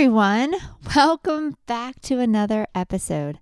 Everyone, 0.00 0.54
welcome 0.96 1.54
back 1.66 2.00
to 2.00 2.20
another 2.20 2.66
episode. 2.74 3.38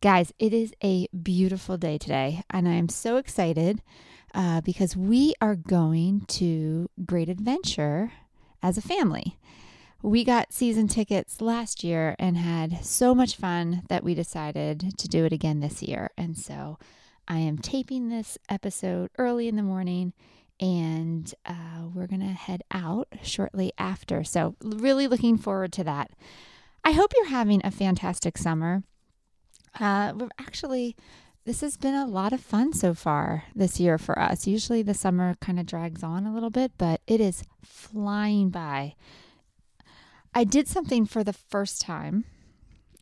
Guys, 0.00 0.32
it 0.38 0.54
is 0.54 0.72
a 0.82 1.06
beautiful 1.08 1.76
day 1.76 1.98
today, 1.98 2.42
and 2.48 2.66
I 2.66 2.72
am 2.72 2.88
so 2.88 3.18
excited 3.18 3.82
uh, 4.32 4.62
because 4.62 4.96
we 4.96 5.34
are 5.42 5.54
going 5.56 6.22
to 6.28 6.88
Great 7.04 7.28
Adventure 7.28 8.12
as 8.62 8.78
a 8.78 8.80
family. 8.80 9.38
We 10.00 10.24
got 10.24 10.54
season 10.54 10.88
tickets 10.88 11.42
last 11.42 11.84
year 11.84 12.16
and 12.18 12.38
had 12.38 12.82
so 12.82 13.14
much 13.14 13.36
fun 13.36 13.82
that 13.90 14.02
we 14.02 14.14
decided 14.14 14.96
to 14.96 15.06
do 15.06 15.26
it 15.26 15.34
again 15.34 15.60
this 15.60 15.82
year. 15.82 16.08
And 16.16 16.34
so 16.38 16.78
I 17.28 17.40
am 17.40 17.58
taping 17.58 18.08
this 18.08 18.38
episode 18.48 19.10
early 19.18 19.48
in 19.48 19.56
the 19.56 19.62
morning 19.62 20.14
and 20.60 21.34
uh, 21.46 21.86
we're 21.94 22.06
going 22.06 22.20
to 22.20 22.26
head 22.26 22.62
out 22.70 23.08
shortly 23.22 23.72
after. 23.78 24.22
So, 24.22 24.54
really 24.62 25.06
looking 25.06 25.38
forward 25.38 25.72
to 25.74 25.84
that. 25.84 26.10
I 26.84 26.92
hope 26.92 27.12
you're 27.16 27.28
having 27.28 27.60
a 27.64 27.70
fantastic 27.70 28.38
summer. 28.38 28.82
Uh, 29.78 30.12
we're 30.14 30.28
actually, 30.38 30.96
this 31.44 31.60
has 31.62 31.76
been 31.76 31.94
a 31.94 32.06
lot 32.06 32.32
of 32.32 32.40
fun 32.40 32.72
so 32.72 32.94
far 32.94 33.44
this 33.54 33.80
year 33.80 33.98
for 33.98 34.18
us. 34.18 34.46
Usually 34.46 34.82
the 34.82 34.94
summer 34.94 35.36
kind 35.40 35.58
of 35.58 35.66
drags 35.66 36.02
on 36.02 36.26
a 36.26 36.34
little 36.34 36.50
bit, 36.50 36.72
but 36.76 37.00
it 37.06 37.20
is 37.20 37.42
flying 37.64 38.50
by. 38.50 38.94
I 40.34 40.44
did 40.44 40.68
something 40.68 41.06
for 41.06 41.24
the 41.24 41.32
first 41.32 41.80
time, 41.80 42.24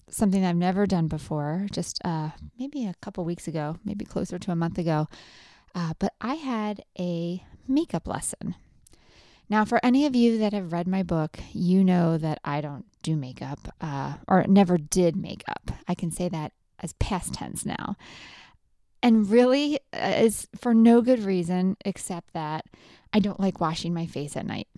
something 0.08 0.44
I've 0.44 0.56
never 0.56 0.86
done 0.86 1.08
before, 1.08 1.66
just 1.72 2.00
uh, 2.04 2.30
maybe 2.58 2.86
a 2.86 2.94
couple 3.00 3.24
weeks 3.24 3.46
ago, 3.48 3.76
maybe 3.84 4.04
closer 4.04 4.38
to 4.38 4.50
a 4.50 4.56
month 4.56 4.78
ago. 4.78 5.08
Uh, 5.74 5.92
but 5.98 6.14
I 6.20 6.34
had 6.34 6.82
a 6.98 7.42
makeup 7.68 8.06
lesson. 8.06 8.54
Now, 9.50 9.64
for 9.64 9.80
any 9.82 10.04
of 10.04 10.14
you 10.14 10.38
that 10.38 10.52
have 10.52 10.72
read 10.72 10.86
my 10.86 11.02
book, 11.02 11.38
you 11.52 11.82
know 11.82 12.18
that 12.18 12.38
I 12.44 12.60
don't 12.60 12.84
do 13.02 13.16
makeup 13.16 13.74
uh, 13.80 14.14
or 14.26 14.44
never 14.46 14.76
did 14.76 15.16
makeup. 15.16 15.70
I 15.86 15.94
can 15.94 16.10
say 16.10 16.28
that 16.28 16.52
as 16.80 16.92
past 16.94 17.34
tense 17.34 17.64
now. 17.64 17.96
And 19.02 19.30
really 19.30 19.78
uh, 19.92 20.14
is 20.16 20.48
for 20.56 20.74
no 20.74 21.00
good 21.00 21.20
reason 21.20 21.76
except 21.84 22.34
that 22.34 22.66
I 23.12 23.20
don't 23.20 23.40
like 23.40 23.60
washing 23.60 23.94
my 23.94 24.06
face 24.06 24.36
at 24.36 24.46
night. 24.46 24.68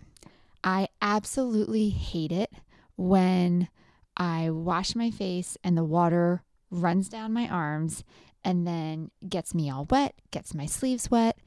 I 0.62 0.88
absolutely 1.00 1.88
hate 1.88 2.32
it 2.32 2.52
when 2.96 3.68
I 4.16 4.50
wash 4.50 4.94
my 4.94 5.10
face 5.10 5.56
and 5.64 5.76
the 5.76 5.84
water 5.84 6.44
runs 6.70 7.08
down 7.08 7.32
my 7.32 7.48
arms 7.48 8.04
and 8.44 8.66
then 8.66 9.10
gets 9.28 9.54
me 9.54 9.70
all 9.70 9.86
wet, 9.90 10.14
gets 10.30 10.54
my 10.54 10.66
sleeves 10.66 11.10
wet, 11.10 11.38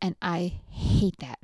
and 0.00 0.16
I 0.20 0.60
hate 0.70 1.18
that. 1.20 1.38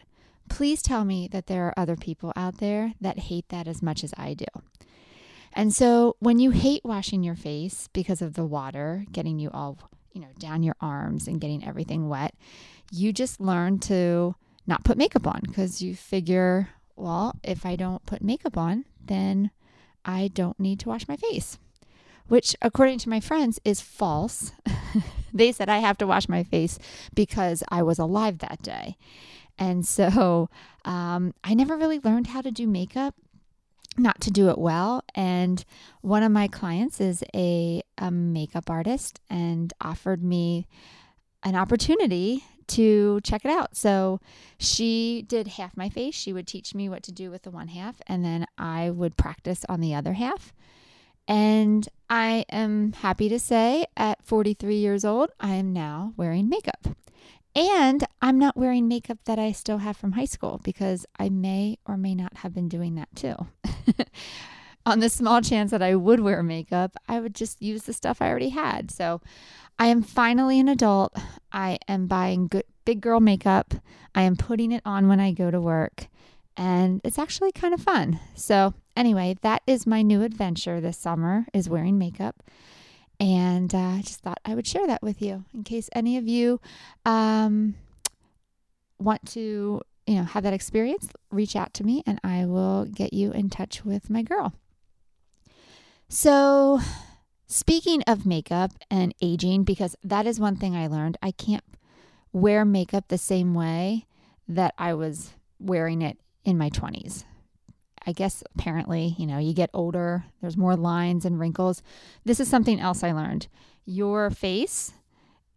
Please 0.48 0.82
tell 0.82 1.04
me 1.04 1.28
that 1.28 1.46
there 1.46 1.66
are 1.66 1.74
other 1.76 1.96
people 1.96 2.32
out 2.36 2.58
there 2.58 2.94
that 3.00 3.18
hate 3.18 3.48
that 3.48 3.66
as 3.66 3.82
much 3.82 4.04
as 4.04 4.14
I 4.16 4.34
do. 4.34 4.46
And 5.52 5.74
so 5.74 6.16
when 6.18 6.38
you 6.38 6.50
hate 6.50 6.84
washing 6.84 7.22
your 7.22 7.34
face 7.34 7.88
because 7.92 8.22
of 8.22 8.34
the 8.34 8.44
water 8.44 9.06
getting 9.10 9.38
you 9.38 9.50
all, 9.52 9.78
you 10.12 10.20
know, 10.20 10.28
down 10.38 10.62
your 10.62 10.76
arms 10.80 11.26
and 11.26 11.40
getting 11.40 11.64
everything 11.64 12.08
wet, 12.08 12.34
you 12.92 13.12
just 13.12 13.40
learn 13.40 13.78
to 13.80 14.34
not 14.66 14.84
put 14.84 14.98
makeup 14.98 15.26
on 15.26 15.40
because 15.42 15.82
you 15.82 15.96
figure, 15.96 16.68
well, 16.94 17.34
if 17.42 17.64
I 17.66 17.76
don't 17.76 18.04
put 18.06 18.22
makeup 18.22 18.56
on, 18.56 18.84
then 19.04 19.50
I 20.04 20.28
don't 20.28 20.60
need 20.60 20.78
to 20.80 20.88
wash 20.88 21.08
my 21.08 21.16
face 21.16 21.58
which, 22.28 22.56
according 22.62 22.98
to 22.98 23.08
my 23.08 23.20
friends, 23.20 23.60
is 23.64 23.80
false. 23.80 24.52
they 25.32 25.52
said 25.52 25.68
I 25.68 25.78
have 25.78 25.98
to 25.98 26.06
wash 26.06 26.28
my 26.28 26.42
face 26.42 26.78
because 27.14 27.62
I 27.68 27.82
was 27.82 27.98
alive 27.98 28.38
that 28.38 28.62
day. 28.62 28.96
And 29.58 29.86
so 29.86 30.50
um, 30.84 31.34
I 31.42 31.54
never 31.54 31.76
really 31.76 32.00
learned 32.00 32.28
how 32.28 32.42
to 32.42 32.50
do 32.50 32.66
makeup, 32.66 33.14
not 33.96 34.20
to 34.22 34.30
do 34.30 34.50
it 34.50 34.58
well. 34.58 35.02
And 35.14 35.64
one 36.02 36.22
of 36.22 36.32
my 36.32 36.48
clients 36.48 37.00
is 37.00 37.24
a, 37.34 37.82
a 37.98 38.10
makeup 38.10 38.68
artist 38.68 39.20
and 39.30 39.72
offered 39.80 40.22
me 40.22 40.66
an 41.42 41.54
opportunity 41.54 42.44
to 42.68 43.20
check 43.22 43.44
it 43.44 43.50
out. 43.50 43.76
So 43.76 44.20
she 44.58 45.24
did 45.28 45.46
half 45.46 45.76
my 45.76 45.88
face. 45.88 46.14
She 46.14 46.32
would 46.32 46.46
teach 46.46 46.74
me 46.74 46.88
what 46.88 47.02
to 47.04 47.12
do 47.12 47.30
with 47.30 47.42
the 47.42 47.50
one 47.50 47.68
half, 47.68 48.00
and 48.06 48.24
then 48.24 48.46
I 48.58 48.90
would 48.90 49.16
practice 49.16 49.64
on 49.68 49.80
the 49.80 49.94
other 49.94 50.14
half. 50.14 50.52
And 51.28 51.88
I 52.08 52.44
am 52.50 52.92
happy 52.92 53.28
to 53.28 53.38
say 53.38 53.86
at 53.96 54.24
43 54.24 54.76
years 54.76 55.04
old, 55.04 55.30
I 55.40 55.54
am 55.54 55.72
now 55.72 56.12
wearing 56.16 56.48
makeup. 56.48 56.88
And 57.54 58.04
I'm 58.20 58.38
not 58.38 58.56
wearing 58.56 58.86
makeup 58.86 59.18
that 59.24 59.38
I 59.38 59.52
still 59.52 59.78
have 59.78 59.96
from 59.96 60.12
high 60.12 60.26
school 60.26 60.60
because 60.62 61.06
I 61.18 61.30
may 61.30 61.78
or 61.86 61.96
may 61.96 62.14
not 62.14 62.38
have 62.38 62.54
been 62.54 62.68
doing 62.68 62.94
that 62.96 63.08
too. 63.16 63.34
On 64.86 65.00
the 65.00 65.08
small 65.08 65.40
chance 65.40 65.70
that 65.72 65.82
I 65.82 65.96
would 65.96 66.20
wear 66.20 66.42
makeup, 66.42 66.96
I 67.08 67.18
would 67.18 67.34
just 67.34 67.60
use 67.60 67.84
the 67.84 67.92
stuff 67.92 68.22
I 68.22 68.28
already 68.28 68.50
had. 68.50 68.90
So 68.90 69.20
I 69.78 69.86
am 69.86 70.02
finally 70.02 70.60
an 70.60 70.68
adult. 70.68 71.16
I 71.50 71.78
am 71.88 72.06
buying 72.06 72.46
good 72.46 72.64
big 72.84 73.00
girl 73.00 73.18
makeup. 73.18 73.74
I 74.14 74.22
am 74.22 74.36
putting 74.36 74.70
it 74.70 74.82
on 74.84 75.08
when 75.08 75.18
I 75.18 75.32
go 75.32 75.50
to 75.50 75.60
work 75.60 76.06
and 76.56 77.00
it's 77.04 77.18
actually 77.18 77.52
kind 77.52 77.74
of 77.74 77.80
fun. 77.80 78.18
So, 78.34 78.74
anyway, 78.96 79.36
that 79.42 79.62
is 79.66 79.86
my 79.86 80.02
new 80.02 80.22
adventure 80.22 80.80
this 80.80 80.96
summer 80.96 81.46
is 81.52 81.68
wearing 81.68 81.98
makeup. 81.98 82.42
And 83.18 83.74
uh, 83.74 83.78
I 83.78 84.02
just 84.02 84.20
thought 84.20 84.40
I 84.44 84.54
would 84.54 84.66
share 84.66 84.86
that 84.86 85.02
with 85.02 85.22
you 85.22 85.44
in 85.54 85.64
case 85.64 85.88
any 85.94 86.16
of 86.18 86.26
you 86.26 86.60
um, 87.04 87.74
want 88.98 89.26
to, 89.32 89.80
you 90.06 90.14
know, 90.14 90.24
have 90.24 90.42
that 90.42 90.52
experience. 90.52 91.10
Reach 91.30 91.56
out 91.56 91.72
to 91.74 91.84
me, 91.84 92.02
and 92.06 92.20
I 92.22 92.44
will 92.44 92.84
get 92.84 93.12
you 93.12 93.32
in 93.32 93.48
touch 93.48 93.84
with 93.84 94.10
my 94.10 94.22
girl. 94.22 94.52
So, 96.08 96.80
speaking 97.46 98.02
of 98.06 98.26
makeup 98.26 98.72
and 98.90 99.14
aging, 99.22 99.64
because 99.64 99.96
that 100.04 100.26
is 100.26 100.38
one 100.38 100.56
thing 100.56 100.76
I 100.76 100.86
learned, 100.86 101.16
I 101.22 101.30
can't 101.30 101.64
wear 102.32 102.64
makeup 102.64 103.08
the 103.08 103.18
same 103.18 103.54
way 103.54 104.06
that 104.46 104.74
I 104.78 104.94
was 104.94 105.32
wearing 105.58 106.02
it 106.02 106.18
in 106.44 106.58
my 106.58 106.70
20s. 106.70 107.24
I 108.06 108.12
guess 108.12 108.42
apparently, 108.54 109.16
you 109.18 109.26
know, 109.26 109.38
you 109.38 109.52
get 109.52 109.70
older, 109.74 110.24
there's 110.40 110.56
more 110.56 110.76
lines 110.76 111.24
and 111.24 111.38
wrinkles. 111.40 111.82
This 112.24 112.38
is 112.38 112.48
something 112.48 112.78
else 112.78 113.02
I 113.02 113.12
learned. 113.12 113.48
Your 113.84 114.30
face 114.30 114.92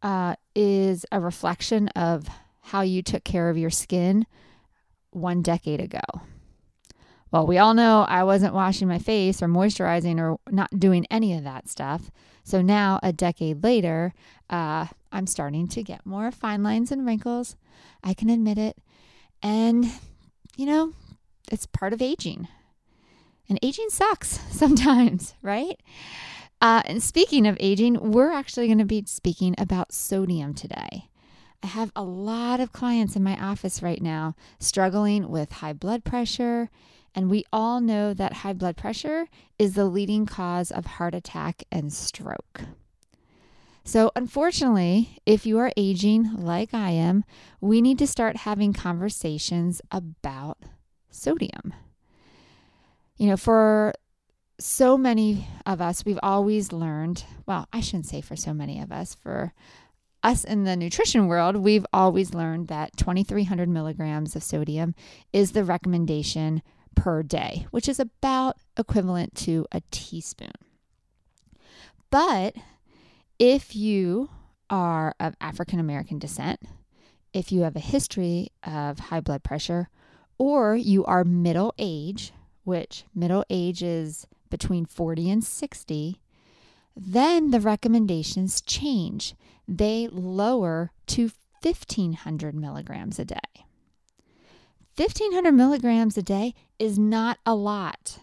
uh, 0.02 0.36
is 0.56 1.06
a 1.12 1.20
reflection 1.20 1.90
of 1.90 2.28
how 2.62 2.82
you 2.82 3.02
took 3.02 3.24
care 3.24 3.50
of 3.50 3.58
your 3.58 3.70
skin 3.70 4.26
one 5.12 5.42
decade 5.42 5.80
ago. 5.80 6.00
Well, 7.32 7.46
we 7.46 7.60
all 7.60 7.76
know 7.76 8.06
I 8.08 8.24
wasn't 8.24 8.56
washing 8.56 8.88
my 8.88 8.98
face 8.98 9.42
or 9.42 9.48
moisturizing 9.48 10.20
or 10.20 10.40
not 10.52 10.80
doing 10.80 11.06
any 11.12 11.36
of 11.38 11.44
that 11.44 11.70
stuff. 11.70 12.10
So 12.44 12.64
now, 12.64 13.00
a 13.04 13.14
decade 13.14 13.64
later, 13.64 14.14
uh, 14.50 14.88
I'm 15.12 15.28
starting 15.28 15.68
to 15.68 15.84
get 15.84 16.06
more 16.06 16.32
fine 16.32 16.64
lines 16.64 16.92
and 16.92 17.06
wrinkles. 17.06 17.56
I 18.04 18.16
can 18.16 18.30
admit 18.30 18.58
it. 18.58 18.78
And 19.44 19.92
you 20.58 20.66
know, 20.66 20.94
it's 21.52 21.66
part 21.66 21.94
of 21.94 22.02
aging. 22.02 22.48
And 23.48 23.60
aging 23.62 23.90
sucks 23.90 24.28
sometimes, 24.52 25.34
right? 25.42 25.80
Uh, 26.62 26.82
and 26.86 27.02
speaking 27.02 27.48
of 27.48 27.58
aging, 27.60 28.12
we're 28.12 28.32
actually 28.32 28.68
going 28.68 28.80
to 28.80 28.86
be 28.86 29.04
speaking 29.06 29.56
about 29.58 29.94
sodium 29.94 30.54
today. 30.54 31.10
I 31.64 31.68
have 31.68 31.92
a 31.96 32.04
lot 32.04 32.60
of 32.60 32.72
clients 32.72 33.16
in 33.16 33.24
my 33.24 33.38
office 33.38 33.82
right 33.82 34.02
now 34.02 34.36
struggling 34.60 35.30
with 35.30 35.52
high 35.54 35.74
blood 35.74 36.04
pressure. 36.04 36.70
And 37.16 37.30
we 37.30 37.44
all 37.52 37.82
know 37.82 38.14
that 38.14 38.34
high 38.34 38.54
blood 38.54 38.78
pressure 38.78 39.28
is 39.58 39.74
the 39.74 39.86
leading 39.86 40.26
cause 40.26 40.72
of 40.72 40.86
heart 40.86 41.16
attack 41.16 41.64
and 41.72 41.92
stroke. 41.92 42.62
So, 43.84 44.12
unfortunately, 44.16 45.20
if 45.26 45.46
you 45.46 45.58
are 45.58 45.72
aging 45.76 46.36
like 46.36 46.74
I 46.74 46.92
am, 46.92 47.24
we 47.60 47.82
need 47.82 47.98
to 48.00 48.08
start 48.08 48.38
having 48.38 48.72
conversations 48.72 49.82
about 49.92 50.60
sodium. 51.10 51.74
You 53.18 53.28
know, 53.28 53.38
for 53.38 53.94
so 54.60 54.98
many 54.98 55.48
of 55.66 55.82
us, 55.82 56.06
we've 56.06 56.20
always 56.22 56.72
learned, 56.72 57.24
well, 57.46 57.68
I 57.72 57.80
shouldn't 57.80 58.08
say 58.08 58.22
for 58.22 58.36
so 58.36 58.54
many 58.54 58.80
of 58.82 58.92
us, 58.92 59.16
for 59.16 59.54
us 60.22 60.44
in 60.44 60.66
the 60.66 60.76
nutrition 60.76 61.28
world, 61.28 61.56
we've 61.56 61.86
always 61.94 62.34
learned 62.34 62.68
that 62.68 62.98
2,300 62.98 63.70
milligrams 63.70 64.36
of 64.36 64.44
sodium 64.44 64.96
is 65.32 65.52
the 65.54 65.64
recommendation 65.64 66.62
per 66.96 67.24
day, 67.24 67.68
which 67.72 67.88
is 67.88 68.00
about 68.00 68.58
equivalent 68.78 69.34
to 69.36 69.66
a 69.72 69.82
teaspoon. 69.92 70.52
But 72.10 72.56
if 73.38 73.76
you 73.76 74.30
are 74.70 75.16
of 75.20 75.36
African 75.40 75.80
American 75.80 76.20
descent, 76.20 76.62
if 77.32 77.52
you 77.52 77.62
have 77.62 77.76
a 77.76 77.80
history 77.80 78.50
of 78.64 79.00
high 79.00 79.22
blood 79.22 79.44
pressure, 79.44 79.90
or 80.40 80.76
you 80.76 81.06
are 81.06 81.24
middle 81.24 81.76
age, 81.78 82.32
which 82.64 83.04
middle 83.14 83.46
age 83.50 83.84
is 83.84 84.26
between 84.50 84.86
40 84.86 85.30
and 85.30 85.44
60, 85.44 86.20
then 86.96 87.52
the 87.52 87.60
recommendations 87.60 88.62
change. 88.62 89.36
They 89.68 90.08
lower 90.12 90.92
to 91.08 91.30
1500 91.62 92.56
milligrams 92.56 93.20
a 93.20 93.26
day. 93.26 93.36
1500 94.96 95.52
milligrams 95.52 96.18
a 96.18 96.24
day 96.24 96.56
is 96.80 96.98
not 96.98 97.38
a 97.46 97.54
lot. 97.54 98.20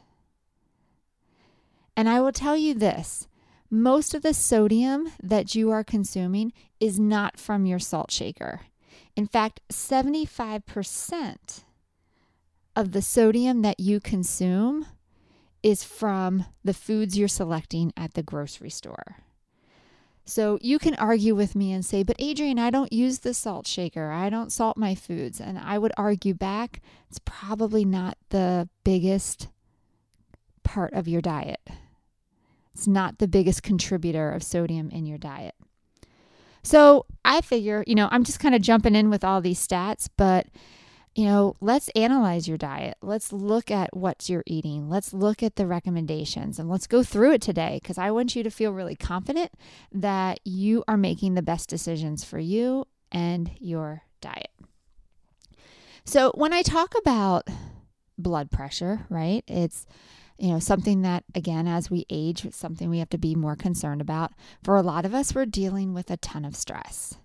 And 1.97 2.09
I 2.09 2.21
will 2.21 2.33
tell 2.33 2.57
you 2.57 2.75
this 2.75 3.29
most 3.71 4.15
of 4.15 4.23
the 4.23 4.35
sodium 4.35 5.13
that 5.23 5.55
you 5.55 5.71
are 5.71 5.85
consuming 5.85 6.53
is 6.79 7.01
not 7.01 7.39
from 7.39 7.67
your 7.67 7.79
salt 7.79 8.11
shaker. 8.11 8.61
In 9.17 9.27
fact, 9.27 9.61
75% 9.71 11.65
of 12.76 12.93
the 12.93 13.02
sodium 13.02 13.62
that 13.62 13.81
you 13.81 13.99
consume 13.99 14.87
is 15.62 15.82
from 15.82 16.44
the 16.62 16.75
foods 16.75 17.19
you're 17.19 17.26
selecting 17.26 17.93
at 17.96 18.14
the 18.14 18.23
grocery 18.23 18.70
store. 18.70 19.17
So 20.25 20.58
you 20.61 20.78
can 20.78 20.94
argue 20.96 21.34
with 21.34 21.55
me 21.55 21.73
and 21.73 21.84
say, 21.84 22.02
but 22.02 22.20
Adrienne, 22.20 22.58
I 22.58 22.70
don't 22.70 22.93
use 22.93 23.20
the 23.20 23.32
salt 23.32 23.67
shaker. 23.67 24.11
I 24.11 24.28
don't 24.28 24.52
salt 24.52 24.76
my 24.76 24.94
foods. 24.94 25.40
And 25.40 25.58
I 25.58 25.78
would 25.78 25.93
argue 25.96 26.34
back, 26.34 26.82
it's 27.08 27.20
probably 27.25 27.84
not 27.84 28.19
the 28.31 28.69
biggest 28.84 29.49
part 30.64 30.93
of 30.93 31.08
your 31.08 31.20
diet. 31.20 31.61
It's 32.75 32.88
not 32.88 33.19
the 33.19 33.29
biggest 33.29 33.62
contributor 33.62 34.31
of 34.32 34.43
sodium 34.43 34.90
in 34.90 35.06
your 35.06 35.17
diet. 35.17 35.55
So 36.62 37.06
I 37.25 37.40
figure, 37.40 37.84
you 37.87 37.94
know, 37.94 38.08
I'm 38.11 38.25
just 38.25 38.40
kind 38.40 38.55
of 38.55 38.61
jumping 38.61 38.96
in 38.96 39.08
with 39.08 39.22
all 39.22 39.40
these 39.40 39.64
stats, 39.64 40.08
but, 40.17 40.46
you 41.17 41.25
know, 41.25 41.57
let's 41.63 41.89
analyze 41.97 42.47
your 42.47 42.59
diet. 42.59 42.99
Let's 43.01 43.33
look 43.33 43.71
at 43.71 43.97
what 43.97 44.29
you're 44.29 44.43
eating. 44.45 44.91
Let's 44.91 45.15
look 45.15 45.43
at 45.43 45.57
the 45.57 45.67
recommendations 45.67 46.59
and 46.59 46.69
let's 46.69 46.87
go 46.87 47.03
through 47.03 47.33
it 47.33 47.41
today 47.41 47.81
because 47.83 47.97
I 47.97 48.11
want 48.11 48.37
you 48.37 48.43
to 48.43 48.51
feel 48.51 48.71
really 48.71 48.95
confident 48.97 49.51
that 49.93 50.41
you 50.45 50.85
are 50.87 50.99
making 50.99 51.33
the 51.33 51.41
best 51.41 51.71
decisions 51.71 52.23
for 52.23 52.39
you 52.39 52.85
and 53.11 53.51
your 53.59 54.03
diet. 54.21 54.51
So 56.05 56.33
when 56.35 56.53
I 56.53 56.61
talk 56.61 56.95
about 56.99 57.49
blood 58.19 58.51
pressure, 58.51 59.07
right, 59.09 59.43
it's 59.49 59.87
you 60.39 60.51
know, 60.51 60.59
something 60.59 61.01
that, 61.01 61.25
again, 61.35 61.67
as 61.67 61.91
we 61.91 62.05
age, 62.11 62.45
it's 62.45 62.59
something 62.59 62.91
we 62.91 62.99
have 62.99 63.09
to 63.09 63.17
be 63.17 63.35
more 63.35 63.57
concerned 63.57 64.03
about. 64.03 64.33
For 64.63 64.77
a 64.77 64.83
lot 64.83 65.07
of 65.07 65.15
us, 65.15 65.35
we're 65.35 65.47
dealing 65.47 65.95
with 65.95 66.11
a 66.11 66.19
ton 66.19 66.45
of 66.45 66.55
stress. 66.55 67.17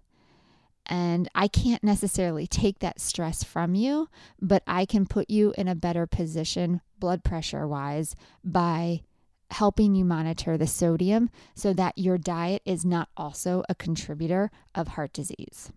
And 0.87 1.29
I 1.35 1.47
can't 1.47 1.83
necessarily 1.83 2.47
take 2.47 2.79
that 2.79 2.99
stress 2.99 3.43
from 3.43 3.75
you, 3.75 4.09
but 4.41 4.63
I 4.67 4.85
can 4.85 5.05
put 5.05 5.29
you 5.29 5.53
in 5.57 5.67
a 5.67 5.75
better 5.75 6.05
position, 6.07 6.81
blood 6.99 7.23
pressure 7.23 7.67
wise, 7.67 8.15
by 8.43 9.03
helping 9.51 9.95
you 9.95 10.05
monitor 10.05 10.57
the 10.57 10.67
sodium 10.67 11.29
so 11.55 11.73
that 11.73 11.97
your 11.97 12.17
diet 12.17 12.61
is 12.65 12.85
not 12.85 13.09
also 13.15 13.63
a 13.69 13.75
contributor 13.75 14.49
of 14.73 14.89
heart 14.89 15.13
disease. 15.13 15.71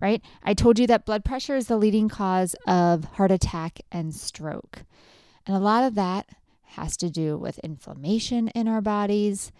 Right? 0.00 0.22
I 0.42 0.54
told 0.54 0.78
you 0.78 0.86
that 0.88 1.06
blood 1.06 1.24
pressure 1.24 1.56
is 1.56 1.68
the 1.68 1.76
leading 1.76 2.08
cause 2.08 2.54
of 2.66 3.04
heart 3.04 3.30
attack 3.30 3.80
and 3.90 4.14
stroke. 4.14 4.84
And 5.46 5.56
a 5.56 5.60
lot 5.60 5.84
of 5.84 5.94
that 5.94 6.28
has 6.62 6.96
to 6.98 7.08
do 7.08 7.38
with 7.38 7.58
inflammation 7.60 8.48
in 8.48 8.68
our 8.68 8.82
bodies. 8.82 9.52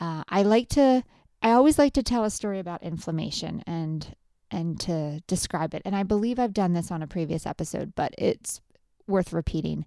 Uh, 0.00 0.24
I 0.28 0.42
like 0.42 0.68
to, 0.70 1.04
I 1.44 1.52
always 1.52 1.78
like 1.78 1.92
to 1.92 2.02
tell 2.02 2.24
a 2.24 2.30
story 2.30 2.58
about 2.58 2.82
inflammation 2.82 3.62
and 3.66 4.16
and 4.50 4.80
to 4.80 5.20
describe 5.26 5.74
it. 5.74 5.82
And 5.84 5.94
I 5.94 6.02
believe 6.02 6.38
I've 6.38 6.54
done 6.54 6.72
this 6.72 6.90
on 6.90 7.02
a 7.02 7.06
previous 7.06 7.44
episode, 7.44 7.94
but 7.94 8.14
it's 8.16 8.60
worth 9.06 9.32
repeating. 9.32 9.84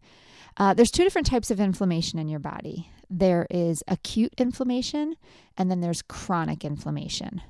Uh, 0.57 0.74
there's 0.74 0.92
two 0.92 1.04
different 1.04 1.27
types 1.27 1.50
of 1.50 1.59
inflammation 1.59 2.19
in 2.19 2.27
your 2.27 2.39
body. 2.39 2.92
There 3.09 3.48
is 3.50 3.83
acute 3.88 4.33
inflammation, 4.38 5.15
and 5.56 5.71
then 5.71 5.81
there's 5.81 6.01
chronic 6.01 6.65
inflammation. 6.65 7.42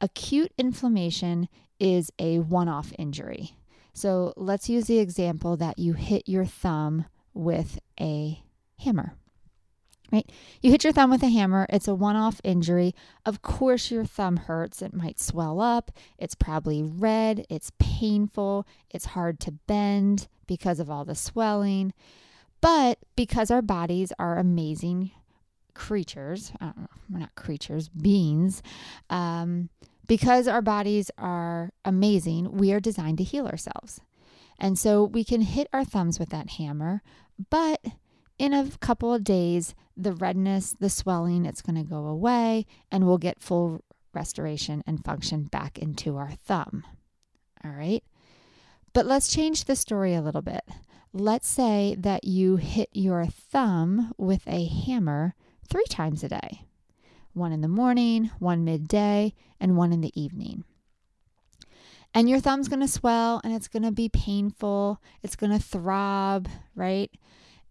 Acute 0.00 0.52
inflammation 0.56 1.48
is 1.80 2.10
a 2.18 2.38
one 2.38 2.68
off 2.68 2.92
injury. 2.98 3.56
So 3.92 4.32
let's 4.36 4.68
use 4.68 4.86
the 4.86 5.00
example 5.00 5.56
that 5.56 5.78
you 5.78 5.94
hit 5.94 6.28
your 6.28 6.44
thumb 6.44 7.06
with 7.32 7.78
a 8.00 8.42
hammer. 8.78 9.14
Right? 10.14 10.30
You 10.62 10.70
hit 10.70 10.84
your 10.84 10.92
thumb 10.92 11.10
with 11.10 11.24
a 11.24 11.28
hammer, 11.28 11.66
it's 11.68 11.88
a 11.88 11.94
one 11.94 12.14
off 12.14 12.40
injury. 12.44 12.94
Of 13.26 13.42
course, 13.42 13.90
your 13.90 14.04
thumb 14.04 14.36
hurts. 14.36 14.80
It 14.80 14.94
might 14.94 15.18
swell 15.18 15.60
up. 15.60 15.90
It's 16.18 16.36
probably 16.36 16.84
red. 16.84 17.44
It's 17.50 17.72
painful. 17.80 18.64
It's 18.90 19.06
hard 19.06 19.40
to 19.40 19.50
bend 19.50 20.28
because 20.46 20.78
of 20.78 20.88
all 20.88 21.04
the 21.04 21.16
swelling. 21.16 21.92
But 22.60 22.98
because 23.16 23.50
our 23.50 23.60
bodies 23.60 24.12
are 24.20 24.38
amazing 24.38 25.10
creatures, 25.74 26.52
uh, 26.60 26.72
we're 27.10 27.18
not 27.18 27.34
creatures, 27.34 27.88
beings, 27.88 28.62
um, 29.10 29.68
because 30.06 30.46
our 30.46 30.62
bodies 30.62 31.10
are 31.18 31.72
amazing, 31.84 32.52
we 32.52 32.72
are 32.72 32.78
designed 32.78 33.18
to 33.18 33.24
heal 33.24 33.48
ourselves. 33.48 34.00
And 34.60 34.78
so 34.78 35.02
we 35.02 35.24
can 35.24 35.40
hit 35.40 35.66
our 35.72 35.84
thumbs 35.84 36.20
with 36.20 36.28
that 36.28 36.50
hammer, 36.50 37.02
but 37.50 37.84
in 38.38 38.52
a 38.52 38.70
couple 38.80 39.12
of 39.14 39.24
days, 39.24 39.74
the 39.96 40.12
redness, 40.12 40.72
the 40.78 40.90
swelling, 40.90 41.46
it's 41.46 41.62
going 41.62 41.76
to 41.76 41.88
go 41.88 42.06
away 42.06 42.66
and 42.90 43.06
we'll 43.06 43.18
get 43.18 43.40
full 43.40 43.82
restoration 44.12 44.82
and 44.86 45.04
function 45.04 45.44
back 45.44 45.78
into 45.78 46.16
our 46.16 46.32
thumb. 46.32 46.84
All 47.64 47.70
right. 47.70 48.02
But 48.92 49.06
let's 49.06 49.32
change 49.32 49.64
the 49.64 49.76
story 49.76 50.14
a 50.14 50.22
little 50.22 50.42
bit. 50.42 50.62
Let's 51.12 51.48
say 51.48 51.96
that 51.98 52.24
you 52.24 52.56
hit 52.56 52.88
your 52.92 53.26
thumb 53.26 54.12
with 54.18 54.42
a 54.46 54.66
hammer 54.66 55.34
three 55.68 55.86
times 55.88 56.24
a 56.24 56.28
day 56.28 56.64
one 57.32 57.50
in 57.50 57.62
the 57.62 57.68
morning, 57.68 58.30
one 58.38 58.64
midday, 58.64 59.34
and 59.58 59.76
one 59.76 59.92
in 59.92 60.00
the 60.00 60.20
evening. 60.20 60.62
And 62.14 62.30
your 62.30 62.38
thumb's 62.38 62.68
going 62.68 62.80
to 62.80 62.86
swell 62.86 63.40
and 63.42 63.52
it's 63.52 63.66
going 63.66 63.82
to 63.82 63.90
be 63.90 64.08
painful. 64.08 65.02
It's 65.24 65.34
going 65.34 65.50
to 65.50 65.58
throb, 65.58 66.48
right? 66.76 67.10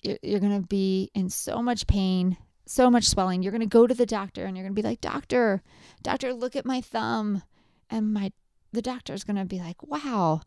You're 0.03 0.39
going 0.39 0.61
to 0.61 0.67
be 0.67 1.09
in 1.13 1.29
so 1.29 1.61
much 1.61 1.87
pain, 1.87 2.37
so 2.65 2.89
much 2.89 3.05
swelling. 3.05 3.41
You're 3.41 3.51
going 3.51 3.61
to 3.61 3.67
go 3.67 3.87
to 3.87 3.93
the 3.93 4.05
doctor 4.05 4.45
and 4.45 4.55
you're 4.55 4.65
going 4.65 4.75
to 4.75 4.81
be 4.81 4.87
like, 4.87 5.01
"Doctor, 5.01 5.63
doctor, 6.01 6.33
look 6.33 6.55
at 6.55 6.65
my 6.65 6.81
thumb." 6.81 7.43
And 7.89 8.13
my 8.13 8.31
the 8.71 8.81
doctor's 8.81 9.23
going 9.23 9.37
to 9.37 9.45
be 9.45 9.59
like, 9.59 9.81
"Wow. 9.83 10.41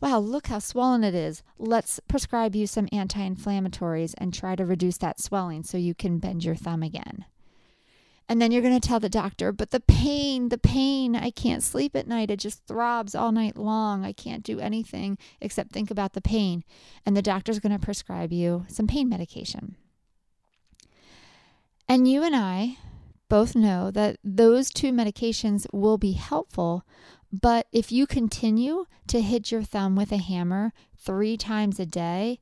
Wow, 0.00 0.18
look 0.18 0.48
how 0.48 0.58
swollen 0.58 1.04
it 1.04 1.14
is. 1.14 1.44
Let's 1.58 2.00
prescribe 2.08 2.56
you 2.56 2.66
some 2.66 2.88
anti-inflammatories 2.90 4.14
and 4.18 4.34
try 4.34 4.56
to 4.56 4.66
reduce 4.66 4.98
that 4.98 5.20
swelling 5.20 5.62
so 5.62 5.78
you 5.78 5.94
can 5.94 6.18
bend 6.18 6.44
your 6.44 6.56
thumb 6.56 6.82
again." 6.82 7.26
And 8.32 8.40
then 8.40 8.50
you're 8.50 8.62
going 8.62 8.80
to 8.80 8.88
tell 8.88 8.98
the 8.98 9.10
doctor, 9.10 9.52
but 9.52 9.72
the 9.72 9.80
pain, 9.80 10.48
the 10.48 10.56
pain, 10.56 11.14
I 11.14 11.30
can't 11.30 11.62
sleep 11.62 11.94
at 11.94 12.08
night. 12.08 12.30
It 12.30 12.38
just 12.38 12.66
throbs 12.66 13.14
all 13.14 13.30
night 13.30 13.58
long. 13.58 14.06
I 14.06 14.14
can't 14.14 14.42
do 14.42 14.58
anything 14.58 15.18
except 15.42 15.70
think 15.70 15.90
about 15.90 16.14
the 16.14 16.22
pain. 16.22 16.64
And 17.04 17.14
the 17.14 17.20
doctor's 17.20 17.58
going 17.58 17.78
to 17.78 17.78
prescribe 17.78 18.32
you 18.32 18.64
some 18.68 18.86
pain 18.86 19.10
medication. 19.10 19.76
And 21.86 22.08
you 22.08 22.22
and 22.22 22.34
I 22.34 22.78
both 23.28 23.54
know 23.54 23.90
that 23.90 24.16
those 24.24 24.70
two 24.70 24.92
medications 24.92 25.66
will 25.70 25.98
be 25.98 26.12
helpful. 26.12 26.86
But 27.30 27.66
if 27.70 27.92
you 27.92 28.06
continue 28.06 28.86
to 29.08 29.20
hit 29.20 29.52
your 29.52 29.62
thumb 29.62 29.94
with 29.94 30.10
a 30.10 30.16
hammer 30.16 30.72
three 30.96 31.36
times 31.36 31.78
a 31.78 31.84
day, 31.84 32.40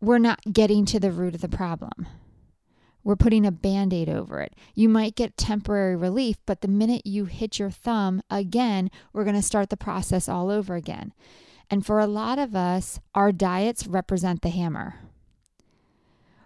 we're 0.00 0.18
not 0.18 0.52
getting 0.52 0.84
to 0.84 1.00
the 1.00 1.10
root 1.10 1.34
of 1.34 1.40
the 1.40 1.48
problem. 1.48 2.06
We're 3.04 3.16
putting 3.16 3.44
a 3.44 3.52
band 3.52 3.92
aid 3.92 4.08
over 4.08 4.40
it. 4.40 4.54
You 4.74 4.88
might 4.88 5.16
get 5.16 5.36
temporary 5.36 5.96
relief, 5.96 6.36
but 6.46 6.60
the 6.60 6.68
minute 6.68 7.06
you 7.06 7.24
hit 7.24 7.58
your 7.58 7.70
thumb 7.70 8.22
again, 8.30 8.90
we're 9.12 9.24
going 9.24 9.36
to 9.36 9.42
start 9.42 9.70
the 9.70 9.76
process 9.76 10.28
all 10.28 10.50
over 10.50 10.74
again. 10.74 11.12
And 11.68 11.84
for 11.84 11.98
a 11.98 12.06
lot 12.06 12.38
of 12.38 12.54
us, 12.54 13.00
our 13.14 13.32
diets 13.32 13.86
represent 13.86 14.42
the 14.42 14.50
hammer. 14.50 15.00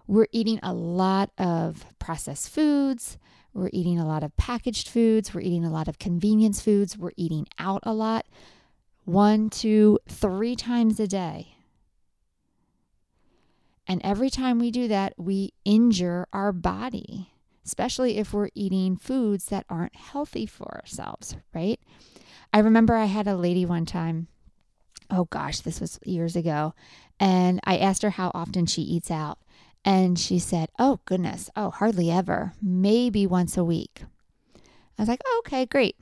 We're 0.06 0.28
eating 0.30 0.60
a 0.62 0.72
lot 0.72 1.30
of 1.36 1.84
processed 1.98 2.48
foods. 2.48 3.18
We're 3.52 3.70
eating 3.72 3.98
a 3.98 4.06
lot 4.06 4.22
of 4.22 4.36
packaged 4.36 4.88
foods. 4.88 5.34
We're 5.34 5.40
eating 5.40 5.64
a 5.64 5.70
lot 5.70 5.88
of 5.88 5.98
convenience 5.98 6.60
foods. 6.60 6.96
We're 6.96 7.10
eating 7.16 7.48
out 7.58 7.80
a 7.82 7.92
lot, 7.92 8.26
one, 9.04 9.50
two, 9.50 9.98
three 10.08 10.54
times 10.54 11.00
a 11.00 11.08
day. 11.08 11.55
And 13.88 14.00
every 14.04 14.30
time 14.30 14.58
we 14.58 14.70
do 14.70 14.88
that, 14.88 15.14
we 15.16 15.52
injure 15.64 16.26
our 16.32 16.52
body, 16.52 17.30
especially 17.64 18.18
if 18.18 18.32
we're 18.32 18.48
eating 18.54 18.96
foods 18.96 19.46
that 19.46 19.66
aren't 19.68 19.94
healthy 19.94 20.46
for 20.46 20.80
ourselves, 20.80 21.36
right? 21.54 21.80
I 22.52 22.58
remember 22.60 22.94
I 22.94 23.04
had 23.04 23.28
a 23.28 23.36
lady 23.36 23.64
one 23.64 23.86
time, 23.86 24.28
oh 25.10 25.26
gosh, 25.26 25.60
this 25.60 25.80
was 25.80 26.00
years 26.04 26.36
ago, 26.36 26.74
And 27.18 27.60
I 27.64 27.78
asked 27.78 28.02
her 28.02 28.10
how 28.10 28.30
often 28.34 28.66
she 28.66 28.82
eats 28.82 29.10
out. 29.10 29.38
And 29.84 30.18
she 30.18 30.38
said, 30.38 30.68
Oh, 30.78 30.98
goodness. 31.04 31.48
Oh, 31.56 31.70
hardly 31.70 32.10
ever. 32.10 32.52
Maybe 32.60 33.26
once 33.26 33.56
a 33.56 33.64
week. 33.64 34.02
I 34.56 35.02
was 35.02 35.08
like, 35.08 35.22
oh, 35.24 35.42
Okay, 35.46 35.64
great. 35.64 35.96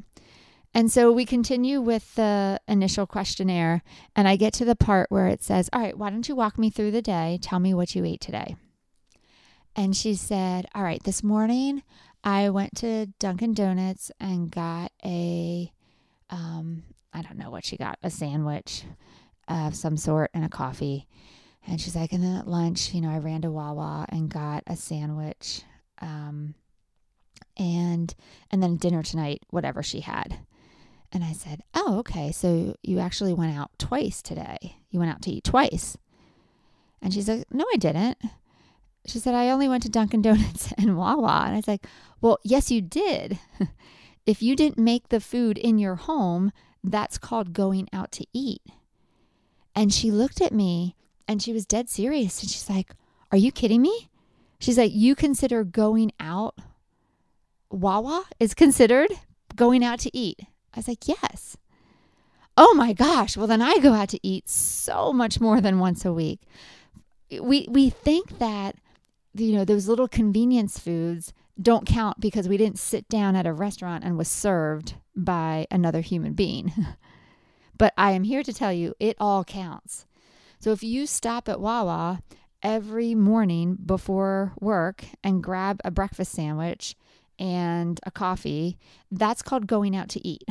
And 0.75 0.91
so 0.91 1.13
we 1.13 1.25
continue 1.25 1.81
with 1.81 2.15
the 2.17 2.61
initial 2.67 3.07
questionnaire. 3.07 3.83
And 4.17 4.27
I 4.27 4.35
get 4.35 4.53
to 4.55 4.65
the 4.65 4.75
part 4.75 5.11
where 5.11 5.29
it 5.29 5.43
says, 5.43 5.71
All 5.73 5.81
right, 5.81 5.97
why 5.97 6.11
don't 6.11 6.29
you 6.29 6.35
walk 6.35 6.59
me 6.59 6.69
through 6.69 6.91
the 6.91 7.03
day? 7.03 7.39
Tell 7.41 7.61
me 7.61 7.73
what 7.73 7.95
you 7.95 8.05
ate 8.05 8.21
today. 8.21 8.57
And 9.77 9.97
she 9.97 10.15
said, 10.15 10.67
All 10.75 10.83
right, 10.83 11.03
this 11.05 11.23
morning 11.23 11.85
I 12.25 12.51
went 12.51 12.77
to 12.79 13.07
Dunkin' 13.21 13.55
Donuts 13.55 14.11
and 14.19 14.51
got 14.51 14.91
a, 15.05 15.71
um, 16.31 16.83
I 17.13 17.23
don't 17.23 17.39
know 17.39 17.51
what 17.51 17.65
she 17.65 17.77
got, 17.77 17.99
a 18.03 18.11
sandwich 18.11 18.83
of 19.47 19.77
some 19.77 19.97
sort 19.97 20.31
and 20.35 20.45
a 20.45 20.49
coffee. 20.49 21.07
And 21.67 21.81
she's 21.81 21.95
like, 21.95 22.13
and 22.13 22.23
then 22.23 22.37
at 22.37 22.49
lunch, 22.49 22.93
you 22.93 23.01
know, 23.01 23.11
I 23.11 23.19
ran 23.19 23.43
to 23.43 23.51
Wawa 23.51 24.07
and 24.09 24.29
got 24.29 24.65
a 24.67 24.77
sandwich. 24.77 25.63
Um, 26.01 26.55
and 27.57 28.15
and 28.51 28.63
then 28.63 28.77
dinner 28.77 29.03
tonight, 29.03 29.43
whatever 29.51 29.83
she 29.83 30.01
had. 30.01 30.39
And 31.15 31.23
I 31.23 31.33
said, 31.33 31.63
Oh, 31.75 31.99
okay. 31.99 32.33
So 32.33 32.77
you 32.83 32.99
actually 32.99 33.33
went 33.33 33.57
out 33.57 33.71
twice 33.79 34.21
today. 34.21 34.77
You 34.91 34.99
went 34.99 35.13
out 35.13 35.23
to 35.23 35.31
eat 35.31 35.45
twice. 35.45 35.97
And 37.01 37.15
she's 37.15 37.29
like, 37.29 37.45
No, 37.53 37.65
I 37.73 37.77
didn't. 37.77 38.19
She 39.07 39.21
said, 39.21 39.35
I 39.35 39.51
only 39.51 39.69
went 39.69 39.85
to 39.85 39.89
Dunkin' 39.89 40.23
Donuts 40.23 40.73
and 40.79 40.97
Wawa. 40.97 41.45
And 41.47 41.55
I 41.55 41.57
was 41.57 41.69
like, 41.69 41.87
Well, 42.21 42.39
yes, 42.43 42.73
you 42.73 42.81
did. 42.81 43.39
if 44.27 44.43
you 44.43 44.57
didn't 44.57 44.79
make 44.83 45.09
the 45.09 45.21
food 45.21 45.57
in 45.57 45.79
your 45.79 45.95
home, 45.95 46.51
that's 46.83 47.17
called 47.17 47.53
going 47.53 47.89
out 47.93 48.11
to 48.13 48.27
eat. 48.33 48.63
And 49.75 49.93
she 49.93 50.11
looked 50.11 50.41
at 50.41 50.53
me 50.53 50.97
and 51.29 51.41
she 51.41 51.53
was 51.53 51.65
dead 51.65 51.89
serious. 51.89 52.43
And 52.43 52.51
she's 52.51 52.69
like, 52.69 52.91
Are 53.31 53.39
you 53.39 53.53
kidding 53.53 53.83
me? 53.83 54.11
She's 54.59 54.79
like, 54.79 54.93
You 54.93 55.15
consider 55.15 55.63
going 55.63 56.11
out, 56.19 56.59
Wawa 57.71 58.25
is 58.41 58.53
considered 58.53 59.11
going 59.55 59.85
out 59.85 60.01
to 60.01 60.17
eat. 60.17 60.41
I 60.75 60.79
was 60.79 60.89
like, 60.89 61.09
Yes. 61.09 61.57
Oh 62.57 62.75
my 62.75 62.93
gosh. 62.93 63.37
Well, 63.37 63.47
then 63.47 63.63
I 63.63 63.79
go 63.79 63.93
out 63.93 64.11
to 64.11 64.27
eat 64.27 64.49
so 64.49 65.13
much 65.13 65.41
more 65.41 65.61
than 65.61 65.81
once 65.81 66.05
a 66.05 66.13
week. 66.13 66.41
We, 67.41 67.67
we 67.69 67.91
think 67.91 68.39
that, 68.39 68.77
you 69.35 69.57
know, 69.57 69.65
those 69.65 69.89
little 69.89 70.07
convenience 70.07 70.79
foods 70.79 71.33
don't 71.61 71.87
count 71.87 72.21
because 72.21 72.49
we 72.49 72.57
didn't 72.57 72.79
sit 72.79 73.09
down 73.09 73.35
at 73.35 73.47
a 73.47 73.53
restaurant 73.53 74.05
and 74.05 74.17
was 74.17 74.29
served 74.29 74.95
by 75.17 75.67
another 75.71 76.01
human 76.01 76.35
being. 76.35 76.73
but 77.77 77.93
I 77.99 78.13
am 78.13 78.23
here 78.23 78.45
to 78.45 78.53
tell 78.53 78.73
you 78.73 78.95
it 79.01 79.17
all 79.19 79.43
counts. 79.43 80.07
So 80.61 80.71
if 80.71 80.83
you 80.83 81.07
stop 81.07 81.49
at 81.49 81.61
Wawa 81.61 82.23
every 82.63 83.15
morning 83.15 83.77
before 83.85 84.53
work 84.61 85.05
and 85.23 85.43
grab 85.43 85.81
a 85.85 85.91
breakfast 85.91 86.33
sandwich 86.33 86.97
and 87.39 88.01
a 88.05 88.11
coffee, 88.11 88.79
that's 89.11 89.43
called 89.43 89.67
going 89.67 89.95
out 89.97 90.09
to 90.11 90.27
eat. 90.27 90.45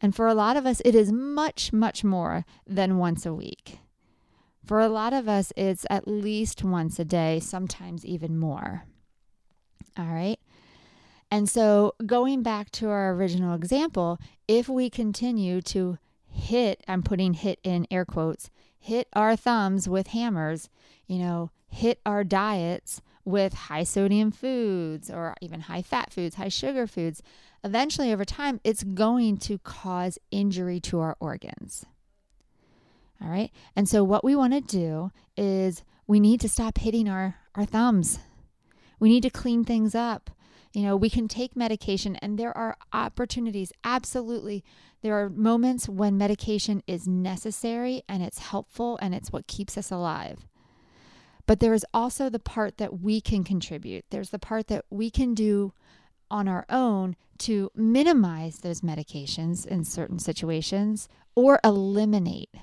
And 0.00 0.14
for 0.14 0.26
a 0.26 0.34
lot 0.34 0.58
of 0.58 0.66
us, 0.66 0.82
it 0.84 0.94
is 0.94 1.10
much, 1.10 1.72
much 1.72 2.04
more 2.04 2.44
than 2.66 2.98
once 2.98 3.24
a 3.24 3.32
week. 3.32 3.78
For 4.62 4.80
a 4.80 4.88
lot 4.88 5.14
of 5.14 5.28
us, 5.28 5.50
it's 5.56 5.86
at 5.88 6.06
least 6.06 6.62
once 6.62 6.98
a 6.98 7.06
day, 7.06 7.40
sometimes 7.40 8.04
even 8.04 8.38
more. 8.38 8.84
All 9.96 10.06
right. 10.06 10.38
And 11.30 11.48
so, 11.48 11.94
going 12.04 12.42
back 12.42 12.70
to 12.72 12.90
our 12.90 13.12
original 13.14 13.54
example, 13.54 14.18
if 14.46 14.68
we 14.68 14.90
continue 14.90 15.62
to 15.62 15.96
hit, 16.28 16.84
I'm 16.86 17.02
putting 17.02 17.34
hit 17.34 17.58
in 17.62 17.86
air 17.90 18.04
quotes, 18.04 18.50
hit 18.78 19.08
our 19.14 19.36
thumbs 19.36 19.88
with 19.88 20.08
hammers, 20.08 20.68
you 21.06 21.18
know, 21.18 21.50
hit 21.66 22.00
our 22.04 22.24
diets 22.24 23.00
with 23.24 23.54
high 23.54 23.84
sodium 23.84 24.30
foods 24.30 25.10
or 25.10 25.34
even 25.40 25.60
high 25.60 25.82
fat 25.82 26.12
foods, 26.12 26.36
high 26.36 26.48
sugar 26.48 26.86
foods, 26.86 27.22
eventually 27.62 28.12
over 28.12 28.24
time, 28.24 28.60
it's 28.64 28.84
going 28.84 29.38
to 29.38 29.58
cause 29.58 30.18
injury 30.30 30.80
to 30.80 31.00
our 31.00 31.16
organs. 31.20 31.86
All 33.22 33.28
right. 33.28 33.50
And 33.74 33.88
so, 33.88 34.04
what 34.04 34.24
we 34.24 34.36
want 34.36 34.52
to 34.52 34.60
do 34.60 35.10
is 35.36 35.82
we 36.06 36.20
need 36.20 36.40
to 36.40 36.48
stop 36.48 36.78
hitting 36.78 37.08
our, 37.08 37.36
our 37.54 37.64
thumbs. 37.64 38.18
We 39.00 39.08
need 39.08 39.22
to 39.22 39.30
clean 39.30 39.64
things 39.64 39.94
up. 39.94 40.30
You 40.72 40.82
know, 40.82 40.96
we 40.96 41.08
can 41.08 41.28
take 41.28 41.54
medication, 41.54 42.16
and 42.16 42.36
there 42.36 42.56
are 42.56 42.76
opportunities. 42.92 43.72
Absolutely. 43.84 44.64
There 45.02 45.14
are 45.14 45.30
moments 45.30 45.88
when 45.88 46.18
medication 46.18 46.82
is 46.86 47.06
necessary 47.06 48.02
and 48.08 48.22
it's 48.22 48.38
helpful 48.38 48.98
and 49.02 49.14
it's 49.14 49.30
what 49.30 49.46
keeps 49.46 49.78
us 49.78 49.90
alive. 49.90 50.46
But 51.46 51.60
there 51.60 51.74
is 51.74 51.84
also 51.92 52.28
the 52.28 52.38
part 52.38 52.78
that 52.78 53.00
we 53.00 53.20
can 53.20 53.44
contribute. 53.44 54.04
There's 54.10 54.30
the 54.30 54.38
part 54.38 54.68
that 54.68 54.84
we 54.90 55.10
can 55.10 55.34
do 55.34 55.72
on 56.30 56.48
our 56.48 56.64
own 56.70 57.16
to 57.38 57.70
minimize 57.74 58.58
those 58.58 58.80
medications 58.80 59.66
in 59.66 59.84
certain 59.84 60.18
situations 60.18 61.08
or 61.34 61.60
eliminate 61.62 62.54